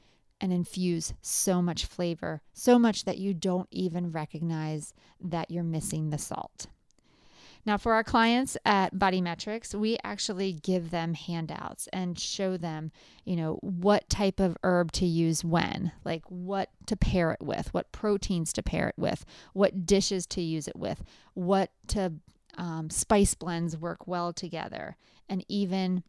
and 0.41 0.51
infuse 0.51 1.13
so 1.21 1.61
much 1.61 1.85
flavor, 1.85 2.41
so 2.53 2.77
much 2.77 3.05
that 3.05 3.17
you 3.17 3.33
don't 3.33 3.69
even 3.71 4.11
recognize 4.11 4.93
that 5.21 5.49
you're 5.49 5.63
missing 5.63 6.09
the 6.09 6.17
salt. 6.17 6.67
Now, 7.65 7.77
for 7.77 7.93
our 7.93 8.03
clients 8.03 8.57
at 8.65 8.97
Body 8.97 9.21
Metrics, 9.21 9.73
we 9.73 9.97
actually 10.03 10.53
give 10.53 10.91
them 10.91 11.13
handouts 11.13 11.87
and 11.93 12.19
show 12.19 12.57
them, 12.57 12.91
you 13.23 13.37
know, 13.37 13.57
what 13.61 14.09
type 14.09 14.39
of 14.39 14.57
herb 14.63 14.91
to 14.93 15.05
use 15.05 15.45
when, 15.45 15.93
like 16.03 16.23
what 16.27 16.69
to 16.87 16.97
pair 16.97 17.31
it 17.31 17.41
with, 17.41 17.73
what 17.73 17.91
proteins 17.93 18.51
to 18.53 18.63
pair 18.63 18.89
it 18.89 18.95
with, 18.97 19.25
what 19.53 19.85
dishes 19.85 20.25
to 20.27 20.41
use 20.41 20.67
it 20.67 20.75
with, 20.75 21.03
what 21.35 21.71
to 21.87 22.13
um, 22.57 22.89
spice 22.89 23.33
blends 23.33 23.77
work 23.77 24.07
well 24.07 24.33
together, 24.33 24.97
and 25.29 25.45
even 25.47 26.03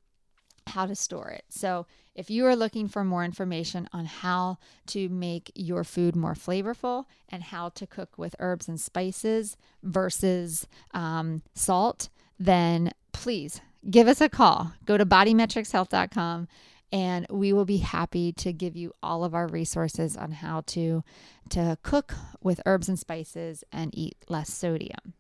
how 0.67 0.87
to 0.87 0.95
store 0.95 1.31
it. 1.31 1.45
So, 1.49 1.87
if 2.15 2.31
you 2.31 2.47
are 2.47 2.55
looking 2.55 2.87
for 2.87 3.03
more 3.03 3.25
information 3.25 3.89
on 3.93 4.05
how 4.05 4.59
to 4.87 5.09
make 5.09 5.51
your 5.57 5.83
food 5.83 6.15
more 6.15 6.35
flavorful 6.35 7.07
and 7.29 7.43
how 7.43 7.71
to 7.71 7.89
cook 7.89 8.17
with 8.17 8.37
herbs 8.39 8.69
and 8.69 8.81
spices 8.81 9.57
versus 9.83 10.69
um, 10.93 11.43
salt, 11.55 12.09
then 12.39 12.93
please 13.13 13.61
give 13.91 14.07
us 14.07 14.21
a 14.21 14.29
call. 14.29 14.73
Go 14.85 14.97
to 14.97 15.05
bodymetricshealth.com 15.05 16.47
and 16.93 17.27
we 17.29 17.53
will 17.53 17.65
be 17.65 17.79
happy 17.79 18.33
to 18.33 18.53
give 18.53 18.77
you 18.77 18.93
all 19.03 19.25
of 19.25 19.35
our 19.35 19.49
resources 19.49 20.17
on 20.17 20.31
how 20.31 20.63
to 20.67 21.03
to 21.51 21.77
cook 21.83 22.15
with 22.41 22.61
herbs 22.65 22.89
and 22.89 22.99
spices 22.99 23.65
and 23.73 23.91
eat 23.93 24.17
less 24.29 24.53
sodium 24.53 25.15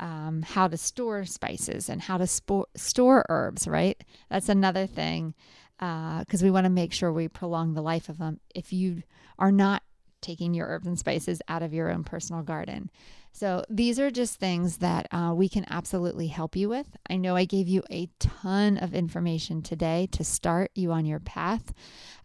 um, 0.00 0.42
how 0.42 0.66
to 0.66 0.76
store 0.76 1.24
spices 1.24 1.88
and 1.88 2.00
how 2.00 2.16
to 2.16 2.24
spo- 2.24 2.64
store 2.74 3.24
herbs, 3.28 3.68
right? 3.68 4.02
That's 4.28 4.48
another 4.48 4.86
thing 4.86 5.34
because 5.78 6.42
uh, 6.42 6.44
we 6.44 6.50
want 6.50 6.64
to 6.64 6.70
make 6.70 6.92
sure 6.92 7.12
we 7.12 7.28
prolong 7.28 7.74
the 7.74 7.82
life 7.82 8.08
of 8.08 8.18
them 8.18 8.40
if 8.54 8.72
you 8.72 9.02
are 9.38 9.52
not 9.52 9.82
taking 10.20 10.52
your 10.52 10.66
herbs 10.66 10.86
and 10.86 10.98
spices 10.98 11.40
out 11.48 11.62
of 11.62 11.72
your 11.72 11.90
own 11.90 12.04
personal 12.04 12.42
garden. 12.42 12.90
So, 13.32 13.64
these 13.70 14.00
are 14.00 14.10
just 14.10 14.40
things 14.40 14.78
that 14.78 15.06
uh, 15.12 15.32
we 15.34 15.48
can 15.48 15.64
absolutely 15.70 16.26
help 16.26 16.56
you 16.56 16.68
with. 16.68 16.86
I 17.08 17.16
know 17.16 17.36
I 17.36 17.44
gave 17.44 17.68
you 17.68 17.82
a 17.90 18.08
ton 18.18 18.76
of 18.76 18.92
information 18.92 19.62
today 19.62 20.08
to 20.12 20.24
start 20.24 20.72
you 20.74 20.90
on 20.90 21.06
your 21.06 21.20
path, 21.20 21.72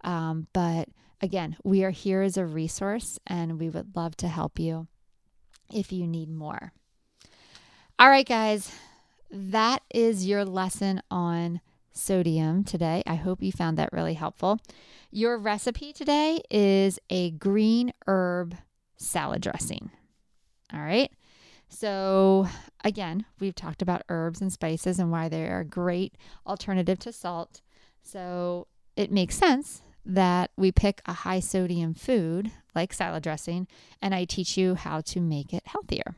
um, 0.04 0.48
but 0.52 0.90
again, 1.22 1.58
we 1.64 1.84
are 1.84 1.92
here 1.92 2.22
as 2.22 2.38
a 2.38 2.46
resource 2.46 3.20
and 3.28 3.60
we 3.60 3.70
would 3.70 3.96
love 3.96 4.18
to 4.18 4.28
help 4.28 4.60
you 4.60 4.88
if 5.72 5.92
you 5.92 6.08
need 6.08 6.30
more. 6.30 6.74
All 7.98 8.10
right, 8.10 8.28
guys, 8.28 8.74
that 9.32 9.82
is 9.90 10.26
your 10.26 10.44
lesson 10.44 11.02
on 11.10 11.62
sodium 11.94 12.66
today. 12.66 13.02
I 13.08 13.16
hope 13.16 13.42
you 13.42 13.54
found 13.54 13.78
that 13.78 13.94
really 13.94 14.16
helpful. 14.16 14.60
Your 15.12 15.38
recipe 15.38 15.94
today 15.94 16.42
is 16.52 17.00
a 17.10 17.32
green 17.32 17.94
herb 18.06 18.58
salad 18.98 19.42
dressing. 19.42 19.92
All 20.74 20.82
right. 20.82 21.10
So, 21.70 22.50
again, 22.84 23.24
we've 23.40 23.56
talked 23.56 23.82
about 23.82 24.04
herbs 24.10 24.42
and 24.42 24.52
spices 24.52 25.00
and 25.00 25.10
why 25.10 25.30
they 25.30 25.48
are 25.48 25.62
a 25.62 25.66
great 25.66 26.18
alternative 26.46 27.00
to 27.00 27.14
salt. 27.14 27.62
So, 28.02 28.68
it 28.98 29.10
makes 29.10 29.36
sense 29.36 29.84
that 30.06 30.52
we 30.58 30.74
pick 30.74 31.02
a 31.06 31.14
high 31.14 31.40
sodium 31.40 31.94
food 31.94 32.52
like 32.76 32.92
salad 32.92 33.24
dressing 33.24 33.70
and 34.02 34.14
I 34.14 34.26
teach 34.26 34.58
you 34.58 34.76
how 34.76 35.00
to 35.00 35.22
make 35.22 35.54
it 35.54 35.66
healthier. 35.66 36.18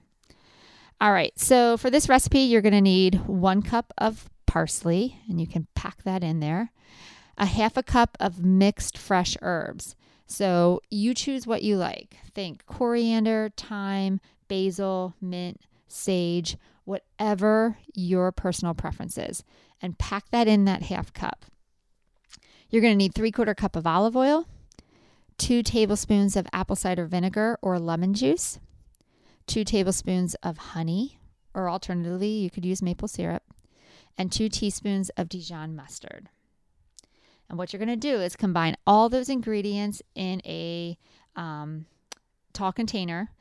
All 1.00 1.12
right, 1.14 1.38
so 1.40 1.78
for 1.78 1.92
this 1.92 2.10
recipe, 2.10 2.40
you're 2.40 2.64
going 2.64 2.74
to 2.74 2.82
need 2.82 3.28
one 3.28 3.62
cup 3.62 3.94
of 4.00 4.32
parsley, 4.48 5.20
and 5.30 5.40
you 5.40 5.46
can 5.46 5.68
pack 5.76 6.02
that 6.04 6.24
in 6.24 6.40
there, 6.40 6.72
a 7.38 7.46
half 7.46 7.78
a 7.78 7.84
cup 7.84 8.18
of 8.20 8.44
mixed 8.44 8.98
fresh 8.98 9.38
herbs. 9.44 9.96
So 10.26 10.82
you 10.90 11.14
choose 11.14 11.46
what 11.46 11.62
you 11.62 11.78
like. 11.78 12.18
Think 12.34 12.66
coriander, 12.66 13.52
thyme, 13.56 14.20
basil, 14.48 15.14
mint, 15.22 15.62
sage, 15.88 16.58
whatever 16.84 17.78
your 17.94 18.32
personal 18.32 18.74
preference 18.74 19.20
is, 19.20 19.44
and 19.80 20.00
pack 20.00 20.32
that 20.32 20.48
in 20.48 20.66
that 20.66 20.84
half 20.84 21.14
cup. 21.14 21.46
You're 22.72 22.82
going 22.82 22.94
to 22.94 22.98
need 22.98 23.14
three 23.14 23.32
quarter 23.32 23.54
cup 23.54 23.76
of 23.76 23.86
olive 23.86 24.18
oil, 24.18 24.48
two 25.38 25.62
tablespoons 25.62 26.36
of 26.36 26.48
apple 26.52 26.76
cider 26.76 27.06
vinegar 27.06 27.60
or 27.62 27.78
lemon 27.78 28.16
juice, 28.16 28.60
two 29.48 29.64
tablespoons 29.64 30.36
of 30.44 30.58
honey, 30.58 31.18
or 31.54 31.70
alternatively, 31.70 32.30
you 32.30 32.50
could 32.50 32.66
use 32.66 32.82
maple 32.82 33.08
syrup, 33.08 33.44
and 34.18 34.32
two 34.32 34.50
teaspoons 34.50 35.10
of 35.12 35.30
Dijon 35.30 35.76
mustard. 35.76 36.30
And 37.50 37.58
what 37.58 37.72
you're 37.72 37.84
going 37.84 37.88
to 37.88 37.96
do 37.96 38.20
is 38.20 38.36
combine 38.36 38.76
all 38.86 39.08
those 39.10 39.30
ingredients 39.30 40.02
in 40.16 40.42
a 40.46 40.98
um, 41.36 41.86
tall 42.54 42.74
container. 42.74 43.32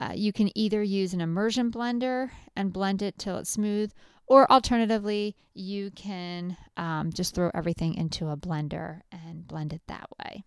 Uh, 0.00 0.12
you 0.14 0.32
can 0.32 0.56
either 0.58 0.82
use 0.82 1.14
an 1.14 1.20
immersion 1.20 1.70
blender 1.70 2.30
and 2.56 2.72
blend 2.72 3.00
it 3.00 3.18
till 3.18 3.38
it's 3.38 3.50
smooth, 3.50 3.92
or 4.26 4.50
alternatively, 4.50 5.36
you 5.54 5.90
can 5.92 6.56
um, 6.76 7.12
just 7.12 7.34
throw 7.34 7.50
everything 7.54 7.94
into 7.94 8.28
a 8.28 8.36
blender 8.36 9.00
and 9.10 9.46
blend 9.46 9.72
it 9.72 9.82
that 9.86 10.08
way. 10.18 10.42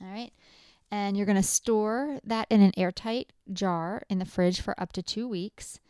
All 0.00 0.08
right 0.08 0.32
and 0.90 1.16
you're 1.16 1.26
going 1.26 1.36
to 1.36 1.42
store 1.42 2.20
that 2.24 2.46
in 2.50 2.60
an 2.60 2.72
airtight 2.76 3.32
jar 3.52 4.02
in 4.08 4.18
the 4.18 4.24
fridge 4.24 4.60
for 4.60 4.78
up 4.80 4.92
to 4.92 5.02
two 5.02 5.28
weeks. 5.28 5.80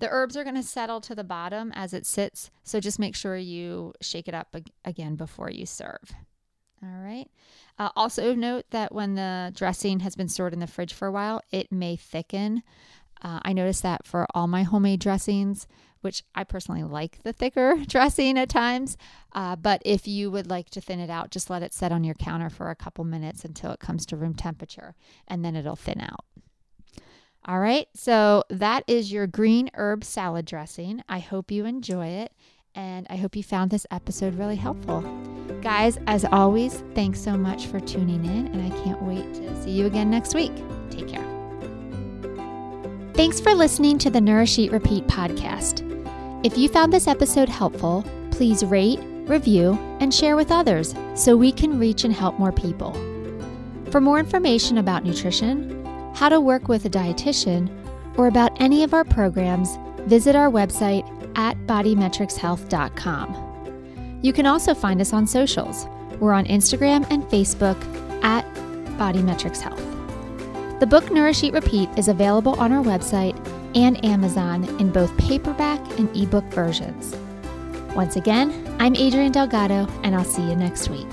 The 0.00 0.08
herbs 0.10 0.36
are 0.36 0.44
going 0.44 0.56
to 0.56 0.62
settle 0.62 1.00
to 1.02 1.14
the 1.14 1.24
bottom 1.24 1.72
as 1.74 1.94
it 1.94 2.04
sits, 2.06 2.50
so 2.62 2.80
just 2.80 2.98
make 2.98 3.14
sure 3.14 3.36
you 3.36 3.94
shake 4.00 4.28
it 4.28 4.34
up 4.34 4.56
again 4.84 5.14
before 5.16 5.50
you 5.50 5.66
serve. 5.66 6.12
All 6.82 7.00
right. 7.00 7.26
Uh, 7.78 7.90
also, 7.96 8.34
note 8.34 8.66
that 8.70 8.92
when 8.92 9.14
the 9.14 9.52
dressing 9.54 10.00
has 10.00 10.14
been 10.14 10.28
stored 10.28 10.52
in 10.52 10.60
the 10.60 10.66
fridge 10.66 10.92
for 10.92 11.08
a 11.08 11.12
while, 11.12 11.40
it 11.50 11.72
may 11.72 11.96
thicken. 11.96 12.62
Uh, 13.22 13.40
I 13.42 13.52
noticed 13.52 13.82
that 13.82 14.06
for 14.06 14.26
all 14.34 14.46
my 14.46 14.64
homemade 14.64 15.00
dressings, 15.00 15.66
which 16.04 16.22
I 16.34 16.44
personally 16.44 16.82
like 16.82 17.22
the 17.22 17.32
thicker 17.32 17.76
dressing 17.88 18.38
at 18.38 18.50
times. 18.50 18.96
Uh, 19.32 19.56
but 19.56 19.82
if 19.84 20.06
you 20.06 20.30
would 20.30 20.48
like 20.48 20.70
to 20.70 20.80
thin 20.80 21.00
it 21.00 21.10
out, 21.10 21.30
just 21.30 21.50
let 21.50 21.62
it 21.62 21.72
set 21.72 21.90
on 21.90 22.04
your 22.04 22.14
counter 22.14 22.50
for 22.50 22.70
a 22.70 22.76
couple 22.76 23.04
minutes 23.04 23.44
until 23.44 23.72
it 23.72 23.80
comes 23.80 24.06
to 24.06 24.16
room 24.16 24.34
temperature, 24.34 24.94
and 25.26 25.44
then 25.44 25.56
it'll 25.56 25.74
thin 25.74 26.00
out. 26.00 26.24
All 27.46 27.60
right, 27.60 27.88
so 27.94 28.44
that 28.48 28.84
is 28.86 29.12
your 29.12 29.26
green 29.26 29.70
herb 29.74 30.04
salad 30.04 30.46
dressing. 30.46 31.02
I 31.08 31.18
hope 31.18 31.50
you 31.50 31.66
enjoy 31.66 32.06
it, 32.06 32.32
and 32.74 33.06
I 33.10 33.16
hope 33.16 33.36
you 33.36 33.42
found 33.42 33.70
this 33.70 33.86
episode 33.90 34.34
really 34.34 34.56
helpful. 34.56 35.02
Guys, 35.60 35.98
as 36.06 36.24
always, 36.24 36.82
thanks 36.94 37.20
so 37.20 37.36
much 37.36 37.66
for 37.66 37.80
tuning 37.80 38.24
in, 38.24 38.46
and 38.46 38.62
I 38.62 38.76
can't 38.82 39.02
wait 39.02 39.34
to 39.34 39.62
see 39.62 39.72
you 39.72 39.86
again 39.86 40.10
next 40.10 40.34
week. 40.34 40.52
Take 40.90 41.08
care. 41.08 41.24
Thanks 43.14 43.40
for 43.40 43.54
listening 43.54 43.98
to 43.98 44.10
the 44.10 44.20
Nourish 44.20 44.58
Eat 44.58 44.72
Repeat 44.72 45.06
podcast. 45.06 45.93
If 46.44 46.56
you 46.58 46.68
found 46.68 46.92
this 46.92 47.08
episode 47.08 47.48
helpful, 47.48 48.04
please 48.30 48.62
rate, 48.66 49.00
review, 49.24 49.78
and 50.00 50.12
share 50.12 50.36
with 50.36 50.52
others 50.52 50.94
so 51.14 51.38
we 51.38 51.50
can 51.50 51.78
reach 51.78 52.04
and 52.04 52.12
help 52.12 52.38
more 52.38 52.52
people. 52.52 52.92
For 53.90 53.98
more 53.98 54.18
information 54.18 54.76
about 54.76 55.04
nutrition, 55.04 55.82
how 56.14 56.28
to 56.28 56.42
work 56.42 56.68
with 56.68 56.84
a 56.84 56.90
dietitian, 56.90 57.70
or 58.18 58.26
about 58.26 58.60
any 58.60 58.82
of 58.82 58.92
our 58.92 59.04
programs, 59.04 59.78
visit 60.00 60.36
our 60.36 60.50
website 60.50 61.08
at 61.34 61.56
bodymetricshealth.com. 61.66 64.18
You 64.20 64.34
can 64.34 64.44
also 64.44 64.74
find 64.74 65.00
us 65.00 65.14
on 65.14 65.26
socials. 65.26 65.86
We're 66.20 66.34
on 66.34 66.44
Instagram 66.44 67.06
and 67.08 67.22
Facebook 67.22 67.82
at 68.22 68.44
Bodymetrics 68.98 69.62
Health. 69.62 69.80
The 70.78 70.86
book 70.86 71.10
Nourish 71.10 71.42
Eat 71.42 71.54
Repeat 71.54 71.88
is 71.96 72.08
available 72.08 72.60
on 72.60 72.70
our 72.70 72.84
website 72.84 73.34
and 73.74 74.04
Amazon 74.04 74.64
in 74.80 74.90
both 74.90 75.16
paperback 75.18 75.80
and 75.98 76.14
ebook 76.16 76.44
versions. 76.46 77.14
Once 77.94 78.16
again, 78.16 78.50
I'm 78.78 78.94
Adrienne 78.94 79.32
Delgado, 79.32 79.86
and 80.02 80.14
I'll 80.14 80.24
see 80.24 80.42
you 80.42 80.56
next 80.56 80.88
week. 80.88 81.08